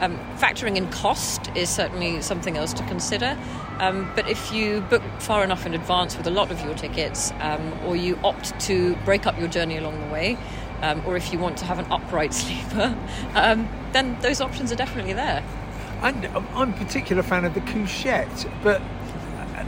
Um, 0.00 0.18
factoring 0.36 0.76
in 0.76 0.90
cost 0.90 1.50
is 1.56 1.70
certainly 1.70 2.20
something 2.20 2.58
else 2.58 2.74
to 2.74 2.82
consider. 2.84 3.38
Um, 3.78 4.10
but 4.14 4.28
if 4.28 4.52
you 4.52 4.82
book 4.82 5.02
far 5.18 5.42
enough 5.42 5.64
in 5.64 5.74
advance 5.74 6.16
with 6.16 6.26
a 6.26 6.30
lot 6.30 6.50
of 6.50 6.62
your 6.62 6.74
tickets, 6.74 7.32
um, 7.40 7.72
or 7.86 7.96
you 7.96 8.18
opt 8.22 8.58
to 8.60 8.96
break 9.04 9.26
up 9.26 9.38
your 9.38 9.48
journey 9.48 9.78
along 9.78 9.98
the 10.00 10.12
way, 10.12 10.36
um, 10.82 11.02
or 11.06 11.16
if 11.16 11.32
you 11.32 11.38
want 11.38 11.56
to 11.58 11.64
have 11.64 11.78
an 11.78 11.86
upright 11.90 12.34
sleeper, 12.42 12.96
um, 13.34 13.68
then 13.92 14.18
those 14.20 14.40
options 14.40 14.72
are 14.72 14.76
definitely 14.76 15.12
there. 15.12 15.44
And 16.02 16.26
um, 16.26 16.46
I'm 16.54 16.74
a 16.74 16.76
particular 16.76 17.22
fan 17.22 17.44
of 17.44 17.54
the 17.54 17.60
couchette, 17.62 18.46
but 18.62 18.82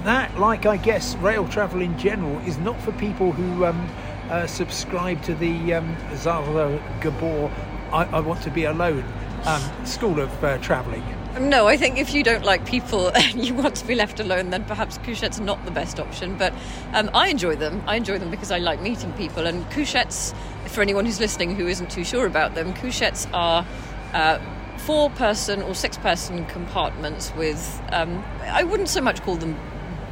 that, 0.05 0.39
like 0.39 0.67
I 0.67 0.77
guess 0.77 1.17
rail 1.17 1.49
travel 1.49 1.81
in 1.81 1.99
general, 1.99 2.39
is 2.41 2.59
not 2.59 2.81
for 2.81 2.93
people 2.93 3.33
who 3.33 3.65
um, 3.65 3.89
uh, 4.31 4.47
subscribe 4.47 5.23
to 5.23 5.35
the 5.35 5.75
um, 5.75 5.97
Garbo 6.23 7.51
I, 7.93 8.05
I, 8.05 8.21
Want 8.21 8.43
to 8.43 8.51
Be 8.51 8.65
Alone 8.65 9.05
um, 9.45 9.87
school 9.87 10.21
of 10.21 10.45
uh, 10.45 10.59
travelling. 10.59 11.03
No, 11.41 11.67
I 11.67 11.77
think 11.77 11.99
if 11.99 12.13
you 12.13 12.23
don't 12.23 12.45
like 12.45 12.67
people 12.67 13.09
and 13.15 13.45
you 13.45 13.55
want 13.55 13.77
to 13.77 13.87
be 13.87 13.95
left 13.95 14.21
alone, 14.21 14.51
then 14.51 14.65
perhaps 14.65 14.99
couchette's 14.99 15.41
not 15.41 15.65
the 15.65 15.71
best 15.71 16.01
option. 16.01 16.37
But 16.37 16.53
um, 16.93 17.11
I 17.15 17.29
enjoy 17.29 17.57
them. 17.57 17.83
I 17.87 17.97
enjoy 17.97 18.19
them 18.19 18.31
because 18.31 18.51
I 18.51 18.59
like 18.59 18.81
meeting 18.81 19.13
people. 19.13 19.47
And 19.47 19.65
couchettes, 19.71 20.35
for 20.69 20.83
anyone 20.83 21.07
who's 21.07 21.21
listening 21.21 21.57
who 21.57 21.67
isn't 21.67 21.91
too 21.91 22.05
sure 22.05 22.27
about 22.27 22.55
them, 22.55 22.75
couchettes 22.75 23.29
are 23.33 23.67
uh, 24.13 24.39
four 24.79 25.11
person 25.11 25.63
or 25.63 25.75
six 25.75 25.97
person 25.99 26.47
compartments 26.47 27.33
with, 27.37 27.83
um, 27.93 28.25
I 28.43 28.63
wouldn't 28.65 28.89
so 28.89 29.01
much 29.01 29.23
call 29.23 29.37
them 29.37 29.59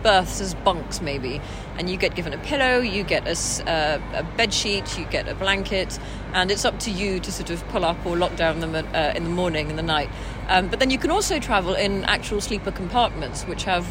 berths 0.07 0.41
as 0.41 0.55
bunks 0.55 1.01
maybe. 1.01 1.41
And 1.79 1.91
you 1.91 1.97
get 1.97 2.15
given 2.15 2.33
a 2.33 2.39
pillow 2.39 2.79
you 2.79 3.03
get 3.03 3.27
a, 3.27 3.37
uh, 3.69 4.01
a 4.15 4.23
bed 4.37 4.55
sheet 4.55 4.97
you 4.97 5.05
get 5.07 5.27
a 5.27 5.35
blanket 5.35 5.99
and 6.33 6.53
it's 6.53 6.65
up 6.65 6.79
to 6.81 6.93
you 6.93 7.19
to 7.19 7.33
sort 7.33 7.51
of 7.51 7.67
pull 7.71 7.85
up 7.85 8.07
or 8.07 8.17
lock 8.17 8.37
down 8.37 8.61
them 8.61 8.77
at, 8.77 8.87
uh, 8.95 9.17
in 9.17 9.25
the 9.25 9.31
morning 9.31 9.69
and 9.69 9.77
the 9.77 9.83
night. 9.83 10.09
Um, 10.47 10.69
but 10.69 10.79
then 10.79 10.91
you 10.91 10.99
can 10.99 11.11
also 11.11 11.41
travel 11.41 11.75
in 11.75 12.05
actual 12.05 12.41
sleeper 12.41 12.71
compartments 12.71 13.43
which 13.49 13.65
have 13.65 13.85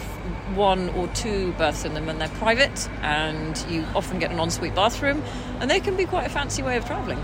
one 0.56 0.88
or 0.92 1.10
two 1.10 1.52
berths 1.58 1.84
in 1.84 1.94
them 1.94 2.08
and 2.08 2.22
they're 2.22 2.38
private 2.40 2.88
and 3.02 3.66
you 3.70 3.84
often 3.94 4.18
get 4.18 4.32
an 4.32 4.40
ensuite 4.40 4.74
bathroom 4.74 5.22
and 5.60 5.70
they 5.70 5.82
can 5.82 5.98
be 5.98 6.06
quite 6.06 6.26
a 6.26 6.30
fancy 6.30 6.64
way 6.64 6.78
of 6.78 6.86
traveling. 6.86 7.22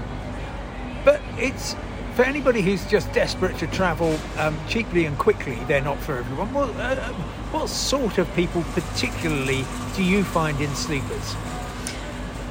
But 1.05 1.21
it's 1.37 1.77
for 2.21 2.27
anybody 2.27 2.61
who's 2.61 2.85
just 2.85 3.11
desperate 3.13 3.57
to 3.57 3.65
travel 3.65 4.15
um, 4.37 4.55
cheaply 4.69 5.05
and 5.05 5.17
quickly, 5.17 5.55
they're 5.67 5.81
not 5.81 5.97
for 5.97 6.17
everyone. 6.17 6.53
What, 6.53 6.69
uh, 6.75 6.95
what 7.49 7.67
sort 7.67 8.19
of 8.19 8.31
people, 8.35 8.63
particularly, 8.73 9.65
do 9.95 10.03
you 10.03 10.23
find 10.23 10.61
in 10.61 10.69
sleepers? 10.75 11.35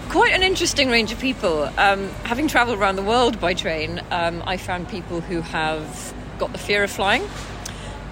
Quite 0.08 0.32
an 0.32 0.42
interesting 0.42 0.90
range 0.90 1.12
of 1.12 1.20
people. 1.20 1.70
Um, 1.78 2.08
having 2.24 2.48
travelled 2.48 2.80
around 2.80 2.96
the 2.96 3.04
world 3.04 3.38
by 3.38 3.54
train, 3.54 4.00
um, 4.10 4.42
I 4.44 4.56
found 4.56 4.88
people 4.88 5.20
who 5.20 5.40
have 5.40 6.14
got 6.40 6.50
the 6.50 6.58
fear 6.58 6.82
of 6.82 6.90
flying. 6.90 7.22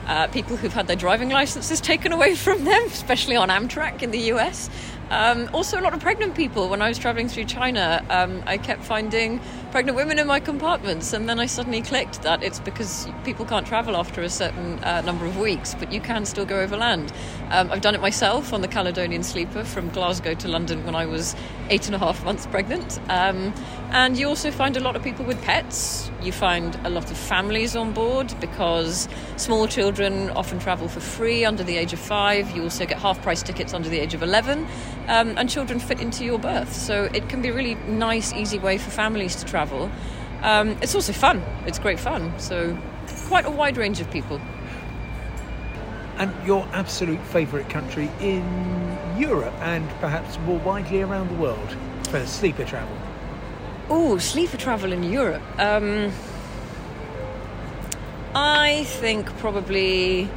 Uh, 0.06 0.28
people 0.28 0.56
who've 0.56 0.72
had 0.72 0.86
their 0.86 0.94
driving 0.94 1.28
licenses 1.28 1.80
taken 1.80 2.12
away 2.12 2.34
from 2.36 2.62
them, 2.62 2.84
especially 2.86 3.34
on 3.34 3.48
Amtrak 3.48 4.00
in 4.04 4.12
the 4.12 4.30
US. 4.32 4.70
Um, 5.10 5.48
also, 5.54 5.80
a 5.80 5.82
lot 5.82 5.94
of 5.94 6.00
pregnant 6.00 6.34
people. 6.34 6.68
When 6.68 6.82
I 6.82 6.88
was 6.88 6.98
traveling 6.98 7.28
through 7.28 7.44
China, 7.44 8.04
um, 8.10 8.42
I 8.46 8.58
kept 8.58 8.84
finding 8.84 9.40
pregnant 9.70 9.96
women 9.96 10.18
in 10.18 10.26
my 10.26 10.38
compartments, 10.38 11.12
and 11.14 11.28
then 11.28 11.40
I 11.40 11.46
suddenly 11.46 11.80
clicked 11.80 12.22
that 12.22 12.42
it's 12.42 12.60
because 12.60 13.08
people 13.24 13.46
can't 13.46 13.66
travel 13.66 13.96
after 13.96 14.20
a 14.22 14.28
certain 14.28 14.82
uh, 14.84 15.00
number 15.00 15.24
of 15.24 15.38
weeks, 15.38 15.74
but 15.74 15.92
you 15.92 16.00
can 16.00 16.26
still 16.26 16.44
go 16.44 16.60
overland. 16.60 17.10
Um, 17.50 17.70
I've 17.72 17.80
done 17.80 17.94
it 17.94 18.02
myself 18.02 18.52
on 18.52 18.60
the 18.60 18.68
Caledonian 18.68 19.22
Sleeper 19.22 19.64
from 19.64 19.88
Glasgow 19.90 20.34
to 20.34 20.48
London 20.48 20.84
when 20.84 20.94
I 20.94 21.06
was 21.06 21.34
eight 21.70 21.86
and 21.86 21.94
a 21.94 21.98
half 21.98 22.22
months 22.24 22.46
pregnant. 22.46 23.00
And 23.90 24.18
you 24.18 24.28
also 24.28 24.50
find 24.50 24.76
a 24.76 24.80
lot 24.80 24.96
of 24.96 25.02
people 25.02 25.24
with 25.24 25.40
pets. 25.42 26.10
You 26.22 26.32
find 26.32 26.74
a 26.84 26.90
lot 26.90 27.10
of 27.10 27.16
families 27.16 27.76
on 27.76 27.92
board 27.92 28.34
because 28.40 29.08
small 29.36 29.66
children 29.66 30.30
often 30.30 30.58
travel 30.58 30.88
for 30.88 31.00
free 31.00 31.44
under 31.44 31.62
the 31.62 31.76
age 31.76 31.92
of 31.92 31.98
five. 31.98 32.50
You 32.50 32.64
also 32.64 32.84
get 32.84 32.98
half 32.98 33.22
price 33.22 33.42
tickets 33.42 33.72
under 33.72 33.88
the 33.88 33.98
age 33.98 34.14
of 34.14 34.22
11, 34.22 34.66
um, 35.06 35.38
and 35.38 35.48
children 35.48 35.78
fit 35.78 36.00
into 36.00 36.24
your 36.24 36.38
berth. 36.38 36.74
So 36.74 37.04
it 37.14 37.28
can 37.28 37.40
be 37.40 37.48
a 37.48 37.54
really 37.54 37.76
nice, 37.86 38.32
easy 38.32 38.58
way 38.58 38.76
for 38.76 38.90
families 38.90 39.36
to 39.36 39.44
travel 39.44 39.58
travel. 39.68 39.90
Um, 40.42 40.76
it's 40.82 40.94
also 40.94 41.12
fun. 41.12 41.42
It's 41.66 41.78
great 41.78 41.98
fun. 41.98 42.32
So 42.38 42.76
quite 43.26 43.44
a 43.44 43.50
wide 43.50 43.76
range 43.76 44.00
of 44.00 44.10
people. 44.10 44.40
And 46.18 46.32
your 46.46 46.66
absolute 46.72 47.20
favourite 47.26 47.68
country 47.68 48.10
in 48.20 48.44
Europe 49.16 49.54
and 49.60 49.88
perhaps 50.00 50.38
more 50.40 50.58
widely 50.60 51.02
around 51.02 51.28
the 51.28 51.34
world 51.34 51.76
for 52.08 52.24
sleeper 52.26 52.64
travel? 52.64 52.96
Oh, 53.90 54.18
sleeper 54.18 54.58
travel 54.58 54.92
in 54.92 55.02
Europe. 55.02 55.42
Um, 55.58 56.12
I 58.34 58.84
think 58.84 59.26
probably 59.38 60.28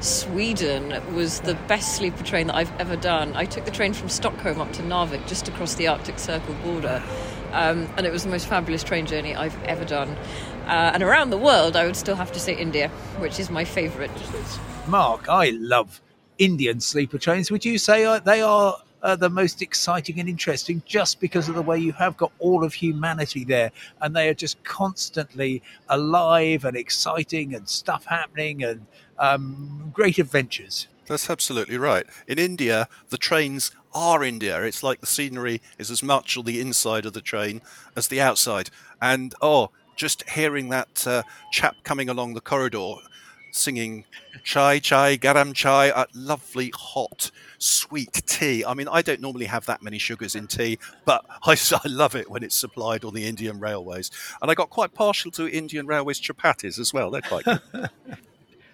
Sweden 0.00 1.02
was 1.14 1.40
the 1.40 1.54
best 1.68 1.96
sleeper 1.96 2.24
train 2.24 2.46
that 2.46 2.56
I've 2.56 2.80
ever 2.80 2.96
done. 2.96 3.36
I 3.36 3.44
took 3.44 3.66
the 3.66 3.70
train 3.70 3.92
from 3.92 4.08
Stockholm 4.08 4.60
up 4.60 4.72
to 4.72 4.82
Narvik, 4.82 5.26
just 5.28 5.48
across 5.48 5.74
the 5.74 5.88
Arctic 5.88 6.18
Circle 6.18 6.54
border. 6.64 7.02
Um, 7.52 7.86
and 7.96 8.06
it 8.06 8.12
was 8.12 8.24
the 8.24 8.30
most 8.30 8.46
fabulous 8.46 8.82
train 8.82 9.04
journey 9.04 9.34
I've 9.34 9.62
ever 9.64 9.84
done. 9.84 10.16
Uh, 10.64 10.92
and 10.94 11.02
around 11.02 11.30
the 11.30 11.38
world, 11.38 11.76
I 11.76 11.84
would 11.84 11.96
still 11.96 12.16
have 12.16 12.32
to 12.32 12.40
say 12.40 12.56
India, 12.56 12.88
which 13.18 13.38
is 13.38 13.50
my 13.50 13.64
favourite. 13.64 14.10
Mark, 14.86 15.28
I 15.28 15.50
love 15.50 16.00
Indian 16.38 16.80
sleeper 16.80 17.18
trains. 17.18 17.50
Would 17.50 17.66
you 17.66 17.76
say 17.76 18.06
uh, 18.06 18.20
they 18.20 18.40
are 18.40 18.76
uh, 19.02 19.16
the 19.16 19.30
most 19.30 19.62
exciting 19.62 20.20
and 20.20 20.28
interesting 20.28 20.82
just 20.86 21.20
because 21.20 21.48
of 21.48 21.54
the 21.54 21.62
way 21.62 21.78
you 21.78 21.92
have 21.92 22.16
got 22.16 22.32
all 22.38 22.64
of 22.64 22.74
humanity 22.74 23.44
there 23.44 23.70
and 24.00 24.14
they 24.14 24.28
are 24.28 24.34
just 24.34 24.62
constantly 24.64 25.62
alive 25.88 26.64
and 26.64 26.76
exciting 26.76 27.54
and 27.54 27.68
stuff 27.68 28.04
happening 28.06 28.62
and 28.62 28.86
um, 29.18 29.90
great 29.92 30.18
adventures. 30.18 30.86
That's 31.06 31.28
absolutely 31.28 31.76
right. 31.76 32.06
In 32.28 32.38
India, 32.38 32.88
the 33.08 33.18
trains 33.18 33.72
are 33.92 34.22
India. 34.22 34.62
It's 34.62 34.82
like 34.82 35.00
the 35.00 35.06
scenery 35.06 35.60
is 35.78 35.90
as 35.90 36.02
much 36.02 36.36
on 36.36 36.44
the 36.44 36.60
inside 36.60 37.04
of 37.04 37.14
the 37.14 37.20
train 37.20 37.62
as 37.96 38.08
the 38.08 38.20
outside. 38.20 38.70
And 39.02 39.34
oh, 39.42 39.70
just 39.96 40.28
hearing 40.30 40.68
that 40.68 41.06
uh, 41.06 41.22
chap 41.50 41.76
coming 41.82 42.08
along 42.08 42.34
the 42.34 42.40
corridor 42.40 42.94
singing 43.54 44.04
chai 44.42 44.78
chai 44.78 45.16
garam 45.16 45.54
chai 45.54 45.86
a 45.86 46.06
lovely 46.14 46.72
hot 46.74 47.30
sweet 47.58 48.22
tea. 48.26 48.64
I 48.64 48.74
mean 48.74 48.88
i 48.88 49.02
don't 49.02 49.20
normally 49.20 49.46
have 49.46 49.66
that 49.66 49.82
many 49.82 49.98
sugars 49.98 50.34
in 50.34 50.46
tea 50.46 50.78
but 51.04 51.24
I, 51.44 51.56
I, 51.72 51.88
love 51.88 52.14
it 52.14 52.30
when 52.30 52.42
it's 52.42 52.56
supplied 52.56 53.04
on 53.04 53.14
the 53.14 53.26
indian 53.26 53.60
railways. 53.60 54.10
And 54.40 54.50
i 54.50 54.54
got 54.54 54.70
quite 54.70 54.94
partial 54.94 55.30
to 55.32 55.48
indian 55.48 55.86
railways 55.86 56.20
chapatis 56.20 56.78
as 56.78 56.92
well. 56.92 57.10
They're 57.10 57.20
quite 57.22 57.44
good. 57.44 57.60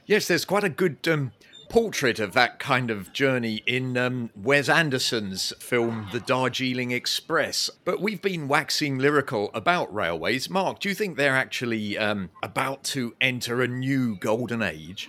Yes 0.06 0.28
there's 0.28 0.44
quite 0.44 0.62
a 0.62 0.68
good 0.68 0.98
um, 1.08 1.32
portrait 1.68 2.18
of 2.18 2.32
that 2.32 2.58
kind 2.58 2.90
of 2.90 3.12
journey 3.12 3.62
in 3.66 3.96
um, 3.96 4.30
Wes 4.34 4.68
Anderson's 4.68 5.52
film 5.58 6.08
The 6.12 6.20
Darjeeling 6.20 6.90
Express. 6.90 7.70
But 7.84 8.00
we've 8.00 8.22
been 8.22 8.48
waxing 8.48 8.98
lyrical 8.98 9.50
about 9.54 9.92
railways. 9.94 10.48
Mark, 10.48 10.80
do 10.80 10.88
you 10.88 10.94
think 10.94 11.16
they're 11.16 11.36
actually 11.36 11.98
um, 11.98 12.30
about 12.42 12.84
to 12.84 13.14
enter 13.20 13.62
a 13.62 13.68
new 13.68 14.16
golden 14.16 14.62
age? 14.62 15.08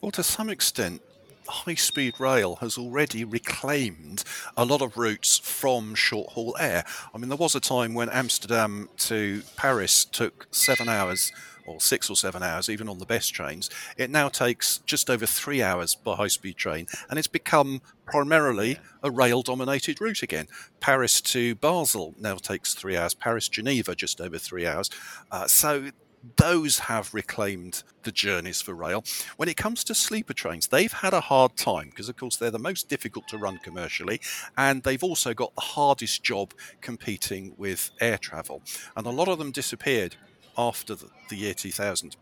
Well, 0.00 0.10
to 0.12 0.22
some 0.22 0.50
extent, 0.50 1.02
high 1.48 1.74
speed 1.74 2.18
rail 2.18 2.56
has 2.56 2.78
already 2.78 3.24
reclaimed 3.24 4.24
a 4.56 4.64
lot 4.64 4.82
of 4.82 4.96
routes 4.96 5.38
from 5.38 5.94
short 5.94 6.30
haul 6.30 6.56
air. 6.58 6.84
I 7.14 7.18
mean, 7.18 7.28
there 7.28 7.38
was 7.38 7.54
a 7.54 7.60
time 7.60 7.94
when 7.94 8.08
Amsterdam 8.08 8.88
to 8.98 9.42
Paris 9.56 10.04
took 10.04 10.46
seven 10.50 10.88
hours 10.88 11.32
or 11.66 11.80
six 11.80 12.10
or 12.10 12.16
seven 12.16 12.42
hours, 12.42 12.68
even 12.68 12.88
on 12.88 12.98
the 12.98 13.06
best 13.06 13.34
trains. 13.34 13.70
It 13.96 14.10
now 14.10 14.28
takes 14.28 14.78
just 14.78 15.10
over 15.10 15.26
three 15.26 15.62
hours 15.62 15.94
by 15.94 16.16
high 16.16 16.28
speed 16.28 16.56
train, 16.56 16.86
and 17.08 17.18
it's 17.18 17.28
become 17.28 17.80
primarily 18.04 18.78
a 19.02 19.10
rail 19.10 19.42
dominated 19.42 20.00
route 20.00 20.22
again. 20.22 20.46
Paris 20.80 21.20
to 21.20 21.54
Basel 21.54 22.14
now 22.18 22.36
takes 22.36 22.74
three 22.74 22.96
hours, 22.96 23.14
Paris 23.14 23.48
Geneva 23.48 23.94
just 23.94 24.20
over 24.20 24.38
three 24.38 24.66
hours. 24.66 24.90
Uh, 25.30 25.46
so 25.46 25.90
those 26.36 26.80
have 26.80 27.12
reclaimed 27.12 27.82
the 28.02 28.12
journeys 28.12 28.62
for 28.62 28.74
rail. 28.74 29.04
When 29.36 29.48
it 29.48 29.56
comes 29.56 29.84
to 29.84 29.94
sleeper 29.94 30.32
trains, 30.32 30.68
they've 30.68 30.92
had 30.92 31.12
a 31.12 31.20
hard 31.20 31.56
time 31.56 31.90
because, 31.90 32.08
of 32.08 32.16
course, 32.16 32.36
they're 32.36 32.50
the 32.50 32.58
most 32.58 32.88
difficult 32.88 33.28
to 33.28 33.38
run 33.38 33.58
commercially, 33.58 34.20
and 34.56 34.82
they've 34.82 35.04
also 35.04 35.34
got 35.34 35.54
the 35.54 35.60
hardest 35.60 36.22
job 36.22 36.54
competing 36.80 37.54
with 37.56 37.90
air 38.00 38.18
travel. 38.18 38.62
And 38.96 39.06
a 39.06 39.10
lot 39.10 39.28
of 39.28 39.38
them 39.38 39.50
disappeared 39.50 40.16
after 40.56 40.94
the, 40.94 41.08
the 41.28 41.36
year 41.36 41.54
2000. 41.54 42.16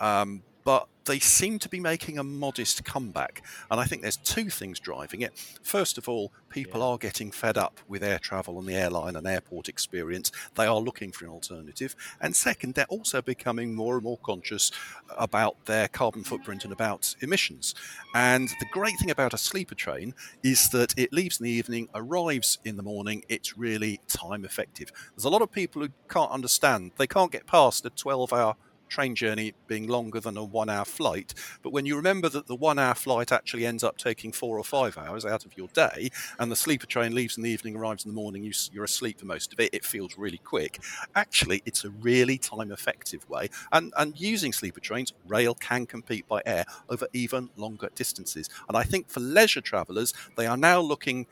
Um, 0.00 0.42
but 0.64 0.88
they 1.04 1.18
seem 1.18 1.58
to 1.58 1.68
be 1.68 1.80
making 1.80 2.18
a 2.18 2.24
modest 2.24 2.84
comeback. 2.84 3.42
And 3.70 3.78
I 3.78 3.84
think 3.84 4.02
there's 4.02 4.16
two 4.16 4.48
things 4.48 4.80
driving 4.80 5.20
it. 5.20 5.36
First 5.62 5.98
of 5.98 6.08
all, 6.08 6.32
people 6.48 6.80
yeah. 6.80 6.86
are 6.86 6.98
getting 6.98 7.30
fed 7.30 7.58
up 7.58 7.78
with 7.86 8.02
air 8.02 8.18
travel 8.18 8.58
and 8.58 8.66
the 8.66 8.74
airline 8.74 9.16
and 9.16 9.26
airport 9.26 9.68
experience. 9.68 10.32
They 10.54 10.66
are 10.66 10.78
looking 10.78 11.12
for 11.12 11.26
an 11.26 11.30
alternative. 11.30 11.94
And 12.20 12.34
second, 12.34 12.74
they're 12.74 12.86
also 12.86 13.20
becoming 13.20 13.74
more 13.74 13.96
and 13.96 14.04
more 14.04 14.18
conscious 14.18 14.70
about 15.16 15.66
their 15.66 15.88
carbon 15.88 16.24
footprint 16.24 16.64
and 16.64 16.72
about 16.72 17.14
emissions. 17.20 17.74
And 18.14 18.48
the 18.48 18.66
great 18.72 18.98
thing 18.98 19.10
about 19.10 19.34
a 19.34 19.38
sleeper 19.38 19.74
train 19.74 20.14
is 20.42 20.70
that 20.70 20.98
it 20.98 21.12
leaves 21.12 21.38
in 21.38 21.44
the 21.44 21.50
evening, 21.50 21.88
arrives 21.94 22.58
in 22.64 22.76
the 22.76 22.82
morning, 22.82 23.24
it's 23.28 23.58
really 23.58 24.00
time 24.08 24.44
effective. 24.44 24.90
There's 25.14 25.24
a 25.24 25.30
lot 25.30 25.42
of 25.42 25.52
people 25.52 25.82
who 25.82 25.88
can't 26.08 26.30
understand, 26.30 26.92
they 26.96 27.06
can't 27.06 27.32
get 27.32 27.46
past 27.46 27.84
a 27.84 27.90
12 27.90 28.32
hour 28.32 28.56
train 28.94 29.16
journey 29.16 29.52
being 29.66 29.88
longer 29.88 30.20
than 30.20 30.36
a 30.36 30.44
one 30.44 30.70
hour 30.70 30.84
flight. 30.84 31.34
But 31.62 31.72
when 31.72 31.84
you 31.84 31.96
remember 31.96 32.28
that 32.28 32.46
the 32.46 32.54
one 32.54 32.78
hour 32.78 32.94
flight 32.94 33.32
actually 33.32 33.66
ends 33.66 33.82
up 33.82 33.98
taking 33.98 34.30
four 34.30 34.56
or 34.56 34.62
five 34.62 34.96
hours 34.96 35.24
out 35.24 35.44
of 35.44 35.56
your 35.56 35.66
day, 35.74 36.10
and 36.38 36.50
the 36.50 36.56
sleeper 36.56 36.86
train 36.86 37.12
leaves 37.12 37.36
in 37.36 37.42
the 37.42 37.50
evening, 37.50 37.74
arrives 37.74 38.04
in 38.04 38.12
the 38.12 38.14
morning, 38.14 38.44
you, 38.44 38.52
are 38.80 38.84
asleep 38.84 39.18
for 39.18 39.26
most 39.26 39.52
of 39.52 39.58
it, 39.58 39.74
it 39.74 39.84
feels 39.84 40.16
really 40.16 40.38
quick. 40.38 40.80
Actually, 41.16 41.60
it's 41.66 41.84
a 41.84 41.90
really 41.90 42.38
time 42.38 42.70
effective 42.70 43.28
way. 43.28 43.48
And, 43.72 43.92
and 43.96 44.18
using 44.18 44.52
sleeper 44.52 44.80
trains, 44.80 45.12
rail 45.26 45.56
can 45.56 45.86
compete 45.86 46.28
by 46.28 46.40
air 46.46 46.64
over 46.88 47.08
even 47.12 47.50
longer 47.56 47.90
distances. 47.96 48.48
And 48.68 48.76
I 48.76 48.84
think 48.84 49.08
for 49.08 49.18
leisure 49.18 49.60
travellers, 49.60 50.14
they 50.36 50.46
are 50.46 50.56
now 50.56 50.80
looking 50.80 51.26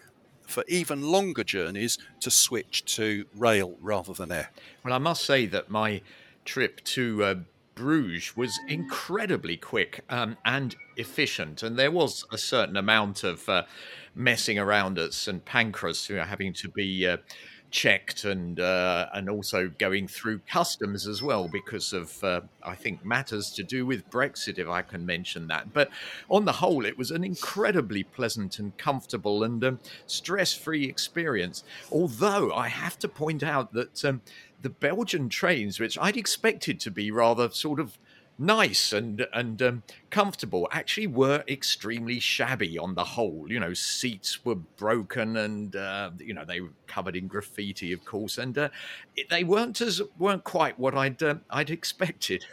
for 0.48 0.64
even 0.66 1.02
longer 1.02 1.44
journeys 1.44 1.96
to 2.20 2.30
switch 2.30 2.84
to 2.96 3.24
rail 3.36 3.76
rather 3.80 4.12
than 4.12 4.32
air. 4.32 4.50
Well, 4.84 4.92
I 4.92 4.98
must 4.98 5.24
say 5.24 5.46
that 5.46 5.70
my 5.70 6.02
trip 6.44 6.82
to 6.84 7.24
uh, 7.24 7.34
Bruges 7.74 8.36
was 8.36 8.58
incredibly 8.68 9.56
quick 9.56 10.04
um, 10.08 10.36
and 10.44 10.76
efficient, 10.96 11.62
and 11.62 11.78
there 11.78 11.90
was 11.90 12.24
a 12.32 12.38
certain 12.38 12.76
amount 12.76 13.24
of 13.24 13.48
uh, 13.48 13.64
messing 14.14 14.58
around 14.58 14.98
at 14.98 15.14
St 15.14 15.44
Pancras, 15.44 16.08
you 16.08 16.16
know, 16.16 16.24
having 16.24 16.52
to 16.54 16.68
be 16.68 17.06
uh, 17.06 17.16
checked 17.72 18.24
and 18.24 18.60
uh, 18.60 19.08
and 19.14 19.28
also 19.28 19.68
going 19.78 20.06
through 20.06 20.38
customs 20.40 21.06
as 21.06 21.22
well 21.22 21.48
because 21.48 21.92
of 21.92 22.22
uh, 22.22 22.42
I 22.62 22.76
think 22.76 23.04
matters 23.04 23.50
to 23.52 23.64
do 23.64 23.84
with 23.84 24.08
Brexit, 24.10 24.58
if 24.58 24.68
I 24.68 24.82
can 24.82 25.04
mention 25.04 25.48
that. 25.48 25.72
But 25.72 25.90
on 26.28 26.44
the 26.44 26.52
whole, 26.52 26.84
it 26.84 26.96
was 26.96 27.10
an 27.10 27.24
incredibly 27.24 28.04
pleasant 28.04 28.58
and 28.58 28.76
comfortable 28.76 29.42
and 29.42 29.64
um, 29.64 29.80
stress-free 30.06 30.84
experience. 30.84 31.64
Although 31.90 32.52
I 32.52 32.68
have 32.68 32.98
to 33.00 33.08
point 33.08 33.42
out 33.42 33.72
that 33.72 34.04
um, 34.04 34.20
the 34.62 34.70
Belgian 34.70 35.28
trains, 35.28 35.78
which 35.78 35.98
I'd 35.98 36.16
expected 36.16 36.80
to 36.80 36.90
be 36.90 37.10
rather 37.10 37.50
sort 37.50 37.80
of 37.80 37.98
nice 38.38 38.92
and 38.92 39.26
and 39.32 39.60
um, 39.62 39.82
comfortable 40.10 40.66
actually 40.72 41.06
were 41.06 41.44
extremely 41.46 42.18
shabby 42.18 42.78
on 42.78 42.94
the 42.94 43.04
whole. 43.04 43.46
You 43.48 43.60
know 43.60 43.74
seats 43.74 44.44
were 44.44 44.54
broken 44.54 45.36
and 45.36 45.76
uh, 45.76 46.10
you 46.18 46.34
know 46.34 46.44
they 46.44 46.60
were 46.60 46.72
covered 46.86 47.16
in 47.16 47.26
graffiti 47.26 47.92
of 47.92 48.04
course 48.04 48.38
and 48.38 48.56
uh, 48.56 48.68
they 49.30 49.44
weren't 49.44 49.80
as 49.80 50.02
weren't 50.18 50.44
quite 50.44 50.78
what 50.78 50.94
i'd 50.94 51.22
uh, 51.22 51.36
i'd 51.50 51.70
expected. 51.70 52.44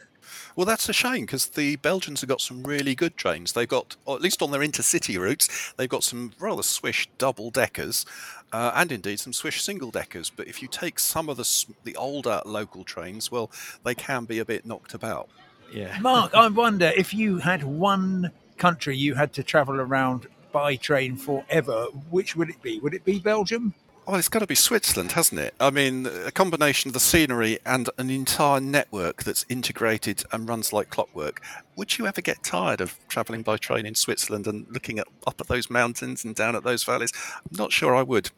Well, 0.55 0.65
that's 0.65 0.89
a 0.89 0.93
shame 0.93 1.21
because 1.21 1.47
the 1.47 1.77
Belgians 1.77 2.21
have 2.21 2.29
got 2.29 2.41
some 2.41 2.63
really 2.63 2.95
good 2.95 3.17
trains. 3.17 3.53
They've 3.53 3.67
got, 3.67 3.95
at 4.07 4.21
least 4.21 4.41
on 4.41 4.51
their 4.51 4.61
intercity 4.61 5.17
routes, 5.17 5.73
they've 5.77 5.89
got 5.89 6.03
some 6.03 6.33
rather 6.39 6.63
swish 6.63 7.09
double 7.17 7.49
deckers, 7.49 8.05
uh, 8.51 8.71
and 8.75 8.91
indeed 8.91 9.19
some 9.19 9.33
swish 9.33 9.63
single 9.63 9.91
deckers. 9.91 10.29
But 10.29 10.47
if 10.47 10.61
you 10.61 10.67
take 10.67 10.99
some 10.99 11.29
of 11.29 11.37
the 11.37 11.65
the 11.83 11.95
older 11.95 12.41
local 12.45 12.83
trains, 12.83 13.31
well, 13.31 13.51
they 13.83 13.95
can 13.95 14.25
be 14.25 14.39
a 14.39 14.45
bit 14.45 14.65
knocked 14.65 14.93
about. 14.93 15.29
Yeah. 15.71 15.97
Mark, 15.99 16.33
I 16.35 16.47
wonder 16.47 16.91
if 16.95 17.13
you 17.13 17.37
had 17.37 17.63
one 17.63 18.31
country 18.57 18.97
you 18.97 19.15
had 19.15 19.33
to 19.33 19.43
travel 19.43 19.79
around 19.79 20.27
by 20.51 20.75
train 20.75 21.15
forever, 21.15 21.85
which 22.09 22.35
would 22.35 22.49
it 22.49 22.61
be? 22.61 22.79
Would 22.79 22.93
it 22.93 23.05
be 23.05 23.19
Belgium? 23.19 23.73
Well, 24.09 24.17
it's 24.17 24.27
got 24.27 24.39
to 24.39 24.47
be 24.47 24.55
Switzerland, 24.55 25.11
hasn't 25.11 25.39
it? 25.39 25.53
I 25.59 25.69
mean, 25.69 26.07
a 26.07 26.31
combination 26.31 26.89
of 26.89 26.93
the 26.93 26.99
scenery 26.99 27.59
and 27.63 27.91
an 27.99 28.09
entire 28.09 28.59
network 28.59 29.21
that's 29.21 29.45
integrated 29.49 30.23
and 30.31 30.49
runs 30.49 30.73
like 30.73 30.89
clockwork. 30.89 31.43
Would 31.75 31.99
you 31.99 32.07
ever 32.07 32.19
get 32.19 32.41
tired 32.41 32.81
of 32.81 32.97
travelling 33.07 33.43
by 33.43 33.57
train 33.57 33.85
in 33.85 33.93
Switzerland 33.93 34.47
and 34.47 34.65
looking 34.71 34.97
at, 34.97 35.07
up 35.27 35.39
at 35.39 35.45
those 35.45 35.69
mountains 35.69 36.25
and 36.25 36.33
down 36.33 36.55
at 36.55 36.63
those 36.63 36.83
valleys? 36.83 37.13
I'm 37.35 37.55
not 37.55 37.71
sure 37.71 37.95
I 37.95 38.01
would. 38.01 38.31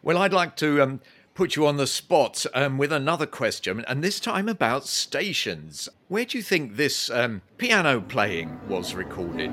Well, 0.00 0.18
I'd 0.18 0.32
like 0.32 0.54
to 0.58 0.80
um, 0.80 1.00
put 1.34 1.56
you 1.56 1.66
on 1.66 1.76
the 1.76 1.88
spot 1.88 2.46
um, 2.54 2.78
with 2.78 2.92
another 2.92 3.26
question, 3.26 3.84
and 3.88 4.04
this 4.04 4.20
time 4.20 4.48
about 4.48 4.86
stations. 4.86 5.88
Where 6.06 6.24
do 6.24 6.38
you 6.38 6.44
think 6.44 6.76
this 6.76 7.10
um, 7.10 7.42
piano 7.58 8.00
playing 8.00 8.60
was 8.68 8.94
recorded? 8.94 9.52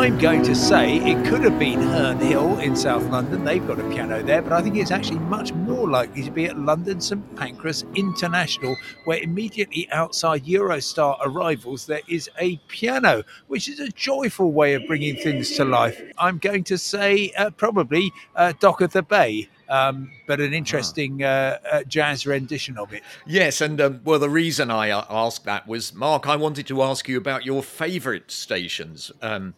I'm 0.00 0.16
going 0.16 0.42
to 0.44 0.54
say 0.54 0.96
it 0.96 1.26
could 1.26 1.42
have 1.42 1.58
been 1.58 1.78
Herne 1.78 2.20
Hill 2.20 2.58
in 2.60 2.74
South 2.74 3.04
London. 3.10 3.44
They've 3.44 3.64
got 3.66 3.78
a 3.78 3.86
piano 3.90 4.22
there, 4.22 4.40
but 4.40 4.54
I 4.54 4.62
think 4.62 4.76
it's 4.76 4.90
actually 4.90 5.18
much 5.18 5.52
more 5.52 5.86
likely 5.86 6.22
to 6.22 6.30
be 6.30 6.46
at 6.46 6.58
London 6.58 7.02
St 7.02 7.36
Pancras 7.36 7.84
International, 7.94 8.78
where 9.04 9.18
immediately 9.18 9.90
outside 9.92 10.46
Eurostar 10.46 11.18
arrivals 11.22 11.84
there 11.84 12.00
is 12.08 12.30
a 12.38 12.56
piano, 12.68 13.24
which 13.48 13.68
is 13.68 13.78
a 13.78 13.90
joyful 13.90 14.52
way 14.52 14.72
of 14.72 14.86
bringing 14.86 15.16
things 15.16 15.54
to 15.56 15.66
life. 15.66 16.00
I'm 16.16 16.38
going 16.38 16.64
to 16.64 16.78
say 16.78 17.30
uh, 17.36 17.50
probably 17.50 18.10
uh, 18.36 18.54
Dock 18.58 18.80
of 18.80 18.94
the 18.94 19.02
Bay. 19.02 19.50
Um, 19.68 20.10
but 20.26 20.40
an 20.40 20.52
interesting 20.52 21.22
uh, 21.22 21.58
uh, 21.70 21.84
jazz 21.84 22.26
rendition 22.26 22.76
of 22.76 22.92
it. 22.92 23.04
Yes, 23.24 23.60
and 23.60 23.80
um, 23.80 24.00
well, 24.02 24.18
the 24.18 24.28
reason 24.28 24.68
I 24.68 24.90
uh, 24.90 25.04
asked 25.08 25.44
that 25.44 25.68
was, 25.68 25.94
Mark, 25.94 26.26
I 26.26 26.34
wanted 26.34 26.66
to 26.66 26.82
ask 26.82 27.08
you 27.08 27.16
about 27.16 27.46
your 27.46 27.62
favourite 27.62 28.32
stations. 28.32 29.12
Um, 29.22 29.54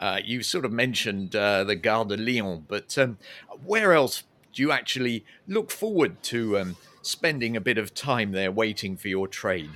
uh, 0.00 0.20
you 0.24 0.42
sort 0.42 0.64
of 0.64 0.72
mentioned 0.72 1.34
uh, 1.34 1.64
the 1.64 1.74
Gare 1.74 2.04
de 2.04 2.16
Lyon, 2.16 2.64
but 2.68 2.96
um, 2.98 3.18
where 3.64 3.92
else 3.92 4.22
do 4.52 4.62
you 4.62 4.72
actually 4.72 5.24
look 5.46 5.70
forward 5.70 6.22
to 6.24 6.58
um, 6.58 6.76
spending 7.02 7.56
a 7.56 7.60
bit 7.60 7.78
of 7.78 7.94
time 7.94 8.32
there 8.32 8.50
waiting 8.50 8.96
for 8.96 9.08
your 9.08 9.28
train? 9.28 9.70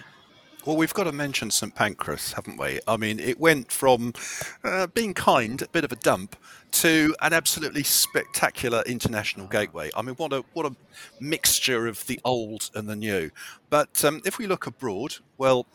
Well, 0.64 0.76
we've 0.76 0.94
got 0.94 1.04
to 1.04 1.12
mention 1.12 1.50
St 1.50 1.74
Pancras, 1.74 2.34
haven't 2.34 2.56
we? 2.56 2.78
I 2.86 2.96
mean, 2.96 3.18
it 3.18 3.40
went 3.40 3.72
from 3.72 4.12
uh, 4.62 4.86
being 4.86 5.12
kind, 5.12 5.60
a 5.60 5.66
bit 5.66 5.82
of 5.82 5.90
a 5.90 5.96
dump, 5.96 6.36
to 6.72 7.16
an 7.20 7.32
absolutely 7.32 7.82
spectacular 7.82 8.82
international 8.86 9.48
gateway. 9.48 9.90
I 9.96 10.02
mean, 10.02 10.14
what 10.14 10.32
a 10.32 10.44
what 10.52 10.64
a 10.64 10.76
mixture 11.18 11.88
of 11.88 12.06
the 12.06 12.20
old 12.24 12.70
and 12.76 12.88
the 12.88 12.94
new. 12.94 13.32
But 13.70 14.04
um, 14.04 14.22
if 14.24 14.38
we 14.38 14.46
look 14.46 14.68
abroad, 14.68 15.16
well, 15.36 15.66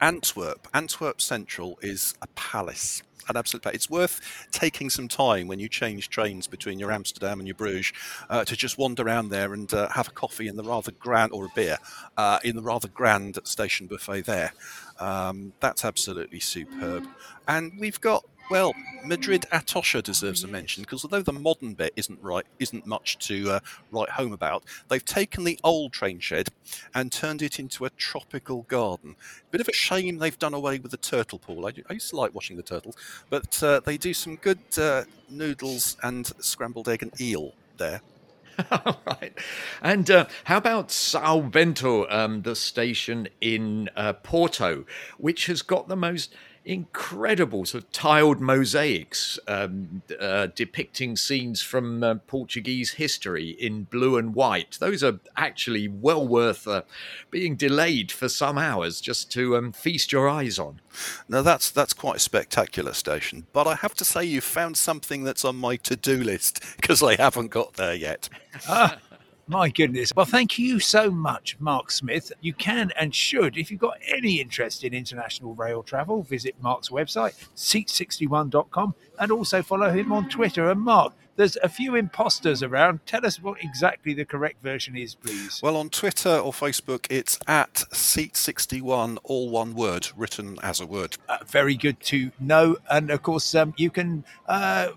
Antwerp, 0.00 0.68
Antwerp 0.72 1.20
Central 1.20 1.78
is 1.82 2.14
a 2.22 2.26
palace 2.28 3.02
an 3.28 3.36
absolute. 3.36 3.66
It's 3.74 3.90
worth 3.90 4.20
taking 4.52 4.90
some 4.90 5.08
time 5.08 5.48
when 5.48 5.58
you 5.58 5.68
change 5.68 6.08
trains 6.08 6.46
between 6.46 6.78
your 6.78 6.90
Amsterdam 6.90 7.38
and 7.38 7.46
your 7.46 7.54
Bruges 7.54 7.92
uh, 8.30 8.44
to 8.44 8.56
just 8.56 8.78
wander 8.78 9.02
around 9.02 9.28
there 9.28 9.52
and 9.52 9.72
uh, 9.72 9.88
have 9.90 10.08
a 10.08 10.12
coffee 10.12 10.48
in 10.48 10.56
the 10.56 10.62
rather 10.62 10.92
grand 10.92 11.32
or 11.32 11.46
a 11.46 11.50
beer 11.54 11.78
uh, 12.16 12.38
in 12.44 12.56
the 12.56 12.62
rather 12.62 12.88
grand 12.88 13.38
station 13.44 13.86
buffet 13.86 14.22
there. 14.22 14.52
Um, 14.98 15.52
that's 15.60 15.84
absolutely 15.84 16.40
superb. 16.40 17.06
And 17.46 17.72
we've 17.78 18.00
got 18.00 18.24
well, 18.50 18.74
Madrid 19.04 19.46
Atocha 19.52 20.02
deserves 20.02 20.44
a 20.44 20.48
mention 20.48 20.82
because 20.82 21.04
although 21.04 21.22
the 21.22 21.32
modern 21.32 21.74
bit 21.74 21.92
isn't 21.96 22.22
right, 22.22 22.46
isn't 22.58 22.86
much 22.86 23.18
to 23.26 23.50
uh, 23.50 23.60
write 23.92 24.10
home 24.10 24.32
about, 24.32 24.64
they've 24.88 25.04
taken 25.04 25.44
the 25.44 25.58
old 25.62 25.92
train 25.92 26.18
shed 26.20 26.48
and 26.94 27.12
turned 27.12 27.42
it 27.42 27.58
into 27.58 27.84
a 27.84 27.90
tropical 27.90 28.62
garden. 28.62 29.16
Bit 29.50 29.60
of 29.60 29.68
a 29.68 29.72
shame 29.72 30.18
they've 30.18 30.38
done 30.38 30.54
away 30.54 30.78
with 30.78 30.90
the 30.90 30.96
turtle 30.96 31.38
pool. 31.38 31.66
I, 31.66 31.72
I 31.88 31.94
used 31.94 32.10
to 32.10 32.16
like 32.16 32.34
watching 32.34 32.56
the 32.56 32.62
turtles, 32.62 32.96
but 33.30 33.62
uh, 33.62 33.80
they 33.80 33.96
do 33.96 34.14
some 34.14 34.36
good 34.36 34.60
uh, 34.78 35.04
noodles 35.28 35.96
and 36.02 36.26
scrambled 36.40 36.88
egg 36.88 37.02
and 37.02 37.18
eel 37.20 37.52
there. 37.76 38.00
right. 39.06 39.32
And 39.82 40.10
uh, 40.10 40.26
how 40.44 40.56
about 40.56 40.90
Sao 40.90 41.40
Bento, 41.40 42.08
um, 42.10 42.42
the 42.42 42.56
station 42.56 43.28
in 43.40 43.88
uh, 43.96 44.14
Porto, 44.14 44.84
which 45.16 45.46
has 45.46 45.62
got 45.62 45.88
the 45.88 45.96
most 45.96 46.34
incredible 46.68 47.64
sort 47.64 47.82
of 47.82 47.90
tiled 47.92 48.40
mosaics 48.40 49.38
um, 49.48 50.02
uh, 50.20 50.48
depicting 50.54 51.16
scenes 51.16 51.62
from 51.62 52.04
uh, 52.04 52.16
Portuguese 52.26 52.92
history 52.92 53.48
in 53.58 53.84
blue 53.84 54.18
and 54.18 54.34
white. 54.34 54.76
Those 54.78 55.02
are 55.02 55.18
actually 55.34 55.88
well 55.88 56.26
worth 56.28 56.68
uh, 56.68 56.82
being 57.30 57.56
delayed 57.56 58.12
for 58.12 58.28
some 58.28 58.58
hours 58.58 59.00
just 59.00 59.32
to 59.32 59.56
um, 59.56 59.72
feast 59.72 60.12
your 60.12 60.28
eyes 60.28 60.58
on. 60.58 60.80
Now 61.26 61.40
that's 61.40 61.70
that's 61.70 61.94
quite 61.94 62.16
a 62.16 62.20
spectacular 62.20 62.92
station, 62.92 63.46
but 63.54 63.66
I 63.66 63.76
have 63.76 63.94
to 63.94 64.04
say 64.04 64.24
you 64.24 64.42
found 64.42 64.76
something 64.76 65.24
that's 65.24 65.46
on 65.46 65.56
my 65.56 65.76
to-do 65.76 66.22
list 66.22 66.62
because 66.76 67.02
I 67.02 67.16
haven't 67.16 67.48
got 67.48 67.74
there 67.74 67.94
yet. 67.94 68.28
My 69.50 69.70
goodness. 69.70 70.12
Well, 70.14 70.26
thank 70.26 70.58
you 70.58 70.78
so 70.78 71.10
much, 71.10 71.56
Mark 71.58 71.90
Smith. 71.90 72.30
You 72.42 72.52
can 72.52 72.92
and 72.98 73.14
should, 73.14 73.56
if 73.56 73.70
you've 73.70 73.80
got 73.80 73.98
any 74.06 74.42
interest 74.42 74.84
in 74.84 74.92
international 74.92 75.54
rail 75.54 75.82
travel, 75.82 76.22
visit 76.22 76.54
Mark's 76.60 76.90
website, 76.90 77.32
seat61.com, 77.56 78.94
and 79.18 79.32
also 79.32 79.62
follow 79.62 79.90
him 79.90 80.12
on 80.12 80.28
Twitter. 80.28 80.68
And 80.70 80.82
Mark, 80.82 81.14
there's 81.36 81.56
a 81.62 81.68
few 81.70 81.94
imposters 81.94 82.62
around. 82.62 83.00
Tell 83.06 83.24
us 83.24 83.40
what 83.40 83.64
exactly 83.64 84.12
the 84.12 84.26
correct 84.26 84.62
version 84.62 84.98
is, 84.98 85.14
please. 85.14 85.60
Well, 85.62 85.78
on 85.78 85.88
Twitter 85.88 86.36
or 86.36 86.52
Facebook, 86.52 87.06
it's 87.08 87.38
at 87.46 87.72
Seat61, 87.94 89.16
all 89.24 89.48
one 89.48 89.74
word, 89.74 90.08
written 90.14 90.58
as 90.62 90.78
a 90.78 90.86
word. 90.86 91.16
Uh, 91.26 91.38
very 91.46 91.74
good 91.74 91.98
to 92.00 92.32
know. 92.38 92.76
And 92.90 93.10
of 93.10 93.22
course, 93.22 93.54
um, 93.54 93.72
you 93.78 93.88
can 93.88 94.24
uh, 94.46 94.88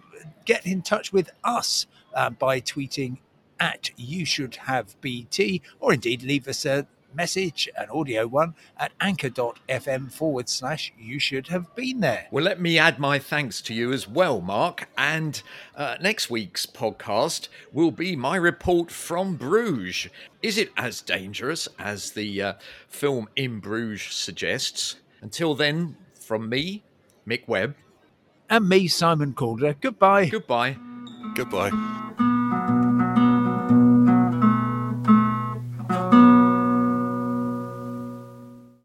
get 0.43 0.65
in 0.65 0.81
touch 0.81 1.13
with 1.13 1.29
us 1.45 1.85
uh, 2.13 2.31
by 2.31 2.59
tweeting 2.59 3.19
at 3.61 3.91
you 3.95 4.25
should 4.25 4.55
have 4.55 4.99
BT, 4.99 5.61
or 5.79 5.93
indeed 5.93 6.23
leave 6.23 6.47
us 6.47 6.65
a 6.65 6.87
message, 7.13 7.69
an 7.77 7.89
audio 7.89 8.25
one, 8.25 8.55
at 8.77 8.91
anchor.fm 8.99 10.11
forward 10.11 10.49
slash 10.49 10.91
you 10.97 11.19
should 11.19 11.47
have 11.47 11.73
been 11.75 11.99
there. 11.99 12.27
Well, 12.31 12.43
let 12.43 12.59
me 12.59 12.77
add 12.79 12.99
my 12.99 13.19
thanks 13.19 13.61
to 13.61 13.73
you 13.73 13.93
as 13.93 14.07
well, 14.07 14.41
Mark. 14.41 14.89
And 14.97 15.41
uh, 15.75 15.97
next 16.01 16.29
week's 16.29 16.65
podcast 16.65 17.49
will 17.71 17.91
be 17.91 18.15
my 18.15 18.35
report 18.35 18.91
from 18.91 19.35
Bruges. 19.35 20.09
Is 20.41 20.57
it 20.57 20.71
as 20.75 21.01
dangerous 21.01 21.67
as 21.77 22.11
the 22.11 22.41
uh, 22.41 22.53
film 22.87 23.29
In 23.35 23.59
Bruges 23.59 24.15
suggests? 24.15 24.95
Until 25.21 25.53
then, 25.53 25.97
from 26.13 26.49
me, 26.49 26.83
Mick 27.27 27.47
Webb. 27.47 27.75
And 28.49 28.67
me, 28.67 28.87
Simon 28.87 29.33
Calder. 29.33 29.75
Goodbye. 29.79 30.29
Goodbye. 30.29 30.77
Goodbye. 31.35 32.67